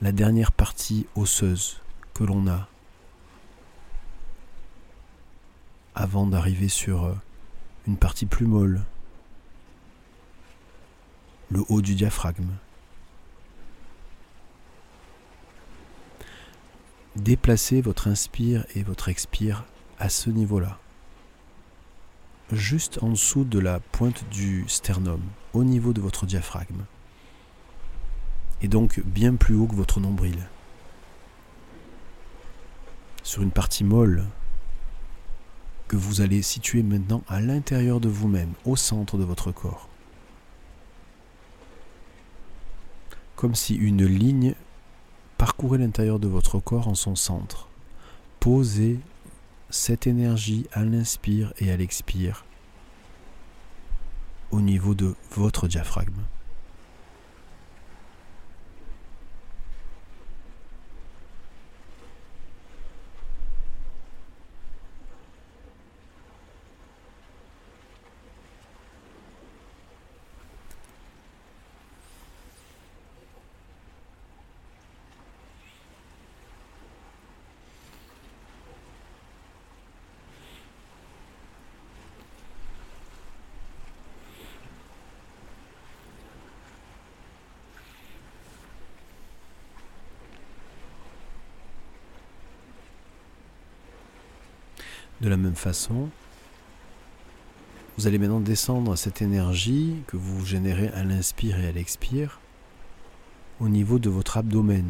la 0.02 0.12
dernière 0.12 0.52
partie 0.52 1.08
osseuse 1.16 1.80
que 2.14 2.24
l'on 2.24 2.48
a, 2.48 2.68
avant 5.96 6.26
d'arriver 6.26 6.70
sur 6.70 7.16
une 7.88 7.98
partie 7.98 8.26
plus 8.26 8.46
molle, 8.46 8.82
le 11.52 11.64
haut 11.68 11.82
du 11.82 11.96
diaphragme. 11.96 12.48
Déplacez 17.18 17.82
votre 17.82 18.08
inspire 18.08 18.66
et 18.74 18.84
votre 18.84 19.10
expire 19.10 19.66
à 20.00 20.08
ce 20.08 20.30
niveau-là, 20.30 20.80
juste 22.54 23.00
en 23.04 23.10
dessous 23.10 23.44
de 23.44 23.60
la 23.60 23.82
pointe 23.82 24.24
du 24.32 24.64
sternum, 24.70 25.22
au 25.54 25.66
niveau 25.66 25.92
de 25.92 26.00
votre 26.00 26.26
diaphragme, 26.26 26.86
et 28.62 28.70
donc 28.70 29.02
bien 29.02 29.36
plus 29.36 29.56
haut 29.56 29.68
que 29.68 29.76
votre 29.76 30.00
nombril, 30.00 30.48
sur 33.24 33.42
une 33.42 33.52
partie 33.52 33.84
molle 33.84 34.26
que 35.90 35.98
vous 35.98 36.22
allez 36.22 36.42
situer 36.42 36.82
maintenant 36.82 37.24
à 37.28 37.42
l'intérieur 37.42 38.00
de 38.00 38.08
vous-même, 38.08 38.54
au 38.64 38.78
centre 38.78 39.18
de 39.18 39.26
votre 39.26 39.52
corps. 39.52 39.91
Comme 43.42 43.56
si 43.56 43.74
une 43.74 44.06
ligne 44.06 44.54
parcourait 45.40 45.80
l'intérieur 45.80 46.20
de 46.20 46.28
votre 46.28 46.60
corps 46.60 46.88
en 46.88 46.94
son 46.94 47.16
centre. 47.16 47.70
Posez 48.40 49.00
cette 49.72 50.06
énergie 50.06 50.68
à 50.74 50.84
l'inspire 50.86 51.52
et 51.58 51.72
à 51.72 51.76
l'expire 51.76 52.46
au 54.52 54.62
niveau 54.62 54.94
de 54.94 55.16
votre 55.32 55.68
diaphragme. 55.68 56.22
De 95.22 95.30
la 95.30 95.38
même 95.38 95.56
façon, 95.56 96.10
vous 97.98 98.08
allez 98.08 98.18
maintenant 98.18 98.40
descendre 98.40 98.96
cette 98.96 99.22
énergie 99.22 99.96
que 100.08 100.18
vous 100.18 100.46
générez 100.46 100.90
à 100.90 101.04
l'inspire 101.04 101.60
et 101.60 101.68
à 101.68 101.72
l'expire 101.72 102.40
au 103.60 103.70
niveau 103.70 104.00
de 104.00 104.10
votre 104.10 104.38
abdomen, 104.38 104.90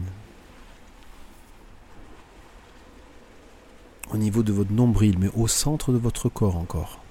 au 4.12 4.17
niveau 4.17 4.41
de 4.41 4.54
votre 4.54 4.72
nombril, 4.72 5.20
mais 5.20 5.30
au 5.36 5.48
centre 5.48 5.91
de 5.91 5.98
votre 5.98 6.30
corps 6.30 6.56
encore. 6.56 7.02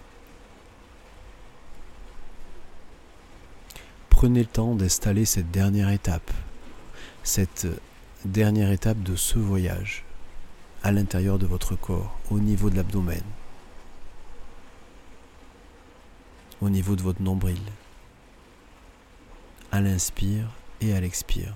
prenez 4.20 4.40
le 4.40 4.46
temps 4.46 4.74
d'installer 4.74 5.24
cette 5.24 5.50
dernière 5.50 5.88
étape, 5.88 6.30
cette 7.22 7.66
dernière 8.26 8.70
étape 8.70 9.02
de 9.02 9.16
ce 9.16 9.38
voyage 9.38 10.04
à 10.82 10.92
l'intérieur 10.92 11.38
de 11.38 11.46
votre 11.46 11.76
corps, 11.76 12.18
au 12.30 12.38
niveau 12.38 12.70
de 12.70 12.76
l'abdomen, 12.76 13.22
au 16.60 16.70
niveau 16.70 16.96
de 16.96 17.02
votre 17.02 17.20
nombril, 17.20 17.60
à 19.72 19.80
l'inspire 19.80 20.50
et 20.80 20.94
à 20.94 21.00
l'expire. 21.00 21.54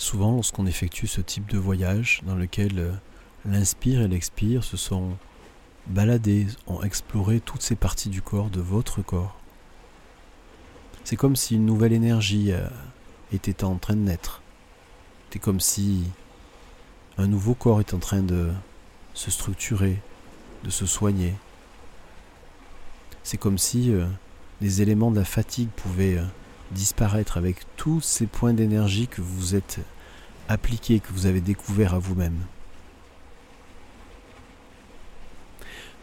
Souvent, 0.00 0.32
lorsqu'on 0.32 0.64
effectue 0.64 1.06
ce 1.06 1.20
type 1.20 1.46
de 1.50 1.58
voyage 1.58 2.22
dans 2.24 2.34
lequel 2.34 2.78
euh, 2.78 2.90
l'inspire 3.44 4.00
et 4.00 4.08
l'expire 4.08 4.64
se 4.64 4.78
sont 4.78 5.10
baladés, 5.88 6.46
ont 6.66 6.82
exploré 6.82 7.38
toutes 7.38 7.60
ces 7.60 7.76
parties 7.76 8.08
du 8.08 8.22
corps, 8.22 8.48
de 8.48 8.62
votre 8.62 9.02
corps, 9.02 9.36
c'est 11.04 11.16
comme 11.16 11.36
si 11.36 11.56
une 11.56 11.66
nouvelle 11.66 11.92
énergie 11.92 12.50
euh, 12.50 12.66
était 13.30 13.62
en 13.62 13.76
train 13.76 13.94
de 13.94 14.00
naître. 14.00 14.40
C'est 15.28 15.38
comme 15.38 15.60
si 15.60 16.04
un 17.18 17.26
nouveau 17.26 17.52
corps 17.52 17.80
est 17.80 17.92
en 17.92 17.98
train 17.98 18.22
de 18.22 18.50
se 19.12 19.30
structurer, 19.30 20.00
de 20.64 20.70
se 20.70 20.86
soigner. 20.86 21.34
C'est 23.22 23.36
comme 23.36 23.58
si 23.58 23.92
euh, 23.92 24.06
les 24.62 24.80
éléments 24.80 25.10
de 25.10 25.18
la 25.18 25.26
fatigue 25.26 25.68
pouvaient 25.68 26.22
disparaître 26.70 27.36
avec 27.36 27.58
tous 27.76 28.00
ces 28.00 28.26
points 28.26 28.52
d'énergie 28.52 29.08
que 29.08 29.20
vous 29.20 29.54
êtes 29.54 29.80
appliqués, 30.48 31.00
que 31.00 31.12
vous 31.12 31.26
avez 31.26 31.40
découverts 31.40 31.94
à 31.94 31.98
vous-même. 31.98 32.38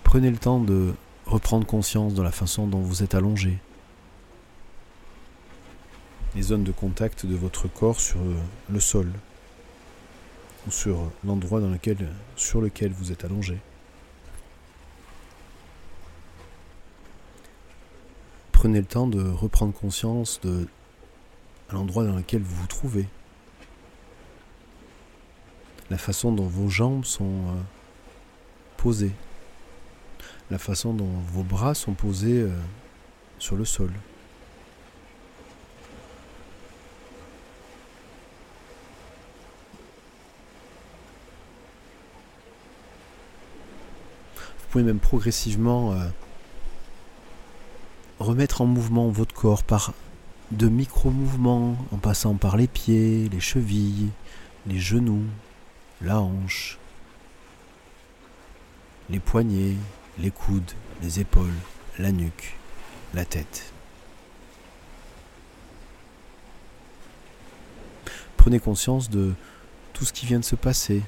Prenez 0.04 0.30
le 0.30 0.38
temps 0.38 0.60
de 0.60 0.94
reprendre 1.26 1.66
conscience 1.66 2.14
de 2.14 2.22
la 2.22 2.32
façon 2.32 2.68
dont 2.68 2.80
vous 2.80 3.04
êtes 3.04 3.14
allongé. 3.14 3.58
Les 6.36 6.44
zones 6.44 6.64
de 6.64 6.72
contact 6.72 7.26
de 7.26 7.36
votre 7.36 7.68
corps 7.68 8.00
sur 8.00 8.20
le 8.70 8.80
sol 8.80 9.12
ou 10.68 10.72
sur 10.72 11.12
l'endroit 11.26 11.62
sur 12.36 12.62
lequel 12.62 12.92
vous 12.92 13.12
êtes 13.12 13.26
allongé. 13.26 13.58
Prenez 18.68 18.80
le 18.80 18.86
temps 18.86 19.08
de 19.08 19.24
reprendre 19.24 19.72
conscience 19.72 20.42
de 20.44 20.68
l'endroit 21.72 22.04
dans 22.04 22.18
lequel 22.18 22.42
vous 22.42 22.54
vous 22.54 22.68
trouvez. 22.68 23.08
La 25.90 25.98
façon 25.98 26.34
dont 26.34 26.48
vos 26.48 26.68
jambes 26.68 27.06
sont 27.06 27.24
euh, 27.24 27.62
posées. 28.76 29.14
La 30.52 30.58
façon 30.58 30.94
dont 30.94 31.08
vos 31.32 31.44
bras 31.44 31.76
sont 31.76 31.94
posés 31.94 32.42
euh, 32.42 32.50
sur 33.40 33.56
le 33.56 33.64
sol. 33.64 33.90
Vous 44.36 44.68
pouvez 44.72 44.84
même 44.84 45.00
progressivement 45.00 45.94
euh, 45.94 46.10
remettre 48.20 48.62
en 48.62 48.66
mouvement 48.66 49.10
votre 49.10 49.34
corps 49.34 49.64
par 49.64 49.94
de 50.52 50.68
micro-mouvements, 50.68 51.78
en 51.92 51.98
passant 51.98 52.36
par 52.36 52.58
les 52.58 52.68
pieds, 52.68 53.30
les 53.30 53.40
chevilles, 53.40 54.10
les 54.66 54.80
genoux, 54.80 55.26
la 56.02 56.20
hanche, 56.20 56.78
les 59.10 59.20
poignets, 59.20 59.76
les 60.20 60.32
coudes, 60.32 60.72
les 61.02 61.20
épaules, 61.20 61.54
la 62.00 62.12
nuque, 62.12 62.56
la 63.14 63.26
tête. 63.26 63.72
Prenez 68.38 68.60
conscience 68.60 69.10
de 69.10 69.34
tout 69.94 70.06
ce 70.06 70.14
qui 70.14 70.26
vient 70.26 70.40
de 70.40 70.46
se 70.46 70.56
passer, 70.56 71.02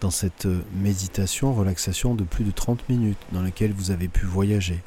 dans 0.00 0.10
cette 0.10 0.46
euh, 0.46 0.62
méditation, 0.74 1.54
relaxation 1.54 2.14
de 2.14 2.24
plus 2.24 2.44
de 2.44 2.50
30 2.50 2.88
minutes 2.88 3.18
dans 3.32 3.42
laquelle 3.42 3.72
vous 3.72 3.90
avez 3.90 4.08
pu 4.08 4.24
voyager, 4.24 4.80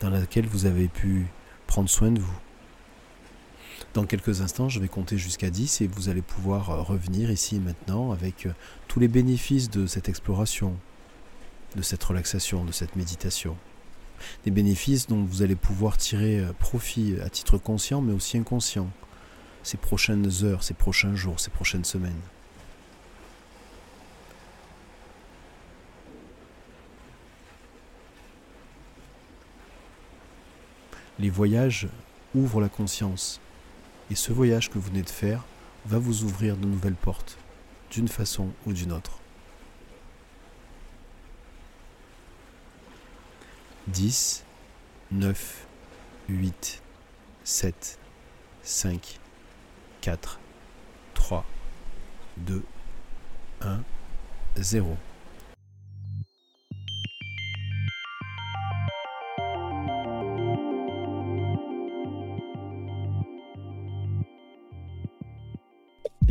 dans 0.00 0.10
laquelle 0.10 0.46
vous 0.46 0.66
avez 0.66 0.88
pu 0.88 1.26
prendre 1.66 1.88
soin 1.88 2.10
de 2.10 2.20
vous. 2.20 2.38
Dans 3.94 4.04
quelques 4.04 4.42
instants, 4.42 4.68
je 4.68 4.78
vais 4.78 4.88
compter 4.88 5.16
jusqu'à 5.18 5.50
10 5.50 5.80
et 5.80 5.86
vous 5.86 6.08
allez 6.08 6.22
pouvoir 6.22 6.70
euh, 6.70 6.82
revenir 6.82 7.30
ici 7.30 7.58
maintenant 7.58 8.12
avec 8.12 8.46
euh, 8.46 8.52
tous 8.88 9.00
les 9.00 9.08
bénéfices 9.08 9.70
de 9.70 9.86
cette 9.86 10.08
exploration, 10.08 10.76
de 11.76 11.82
cette 11.82 12.04
relaxation, 12.04 12.64
de 12.64 12.72
cette 12.72 12.94
méditation. 12.94 13.56
Des 14.44 14.50
bénéfices 14.50 15.06
dont 15.06 15.24
vous 15.24 15.42
allez 15.42 15.56
pouvoir 15.56 15.96
tirer 15.96 16.44
profit 16.58 17.14
à 17.24 17.30
titre 17.30 17.56
conscient 17.56 18.02
mais 18.02 18.12
aussi 18.12 18.36
inconscient 18.36 18.90
ces 19.62 19.78
prochaines 19.78 20.30
heures, 20.44 20.62
ces 20.62 20.74
prochains 20.74 21.14
jours, 21.14 21.40
ces 21.40 21.50
prochaines 21.50 21.86
semaines. 21.86 22.20
Les 31.20 31.28
voyages 31.28 31.86
ouvrent 32.34 32.62
la 32.62 32.70
conscience. 32.70 33.42
Et 34.10 34.14
ce 34.14 34.32
voyage 34.32 34.70
que 34.70 34.78
vous 34.78 34.88
venez 34.88 35.02
de 35.02 35.10
faire 35.10 35.44
va 35.84 35.98
vous 35.98 36.24
ouvrir 36.24 36.56
de 36.56 36.64
nouvelles 36.64 36.94
portes, 36.94 37.36
d'une 37.90 38.08
façon 38.08 38.48
ou 38.64 38.72
d'une 38.72 38.90
autre. 38.90 39.18
10, 43.88 44.44
9, 45.12 45.66
8, 46.30 46.82
7, 47.44 47.98
5, 48.62 49.18
4, 50.00 50.40
3, 51.12 51.44
2, 52.38 52.64
1, 53.60 53.82
0. 54.56 54.96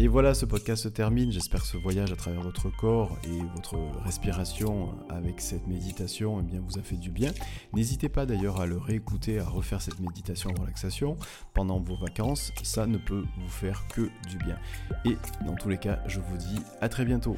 Et 0.02 0.08
voilà, 0.08 0.34
ce 0.34 0.46
podcast 0.46 0.84
se 0.84 0.88
termine. 0.88 1.30
J'espère 1.30 1.60
que 1.60 1.68
ce 1.68 1.76
voyage 1.76 2.10
à 2.14 2.16
travers 2.16 2.40
votre 2.40 2.70
corps 2.70 3.18
et 3.26 3.44
votre 3.54 3.76
respiration 4.06 4.96
avec 5.10 5.42
cette 5.42 5.68
méditation 5.68 6.40
eh 6.40 6.42
bien, 6.42 6.62
vous 6.66 6.80
a 6.80 6.82
fait 6.82 6.96
du 6.96 7.12
bien. 7.12 7.32
N'hésitez 7.74 8.08
pas 8.08 8.26
d'ailleurs 8.26 8.62
à 8.62 8.66
le 8.66 8.78
réécouter, 8.78 9.40
à 9.40 9.44
refaire 9.44 9.82
cette 9.82 10.00
méditation 10.00 10.52
relaxation 10.58 11.18
pendant 11.54 11.82
vos 11.82 11.98
vacances. 11.98 12.54
Ça 12.64 12.88
ne 12.88 12.98
peut 12.98 13.26
vous 13.42 13.50
faire 13.50 13.84
que 13.94 14.10
du 14.30 14.38
bien. 14.38 14.58
Et 15.04 15.18
dans 15.46 15.56
tous 15.56 15.68
les 15.68 15.78
cas, 15.78 16.00
je 16.08 16.22
vous 16.22 16.38
dis 16.38 16.62
à 16.80 16.88
très 16.88 17.04
bientôt. 17.04 17.36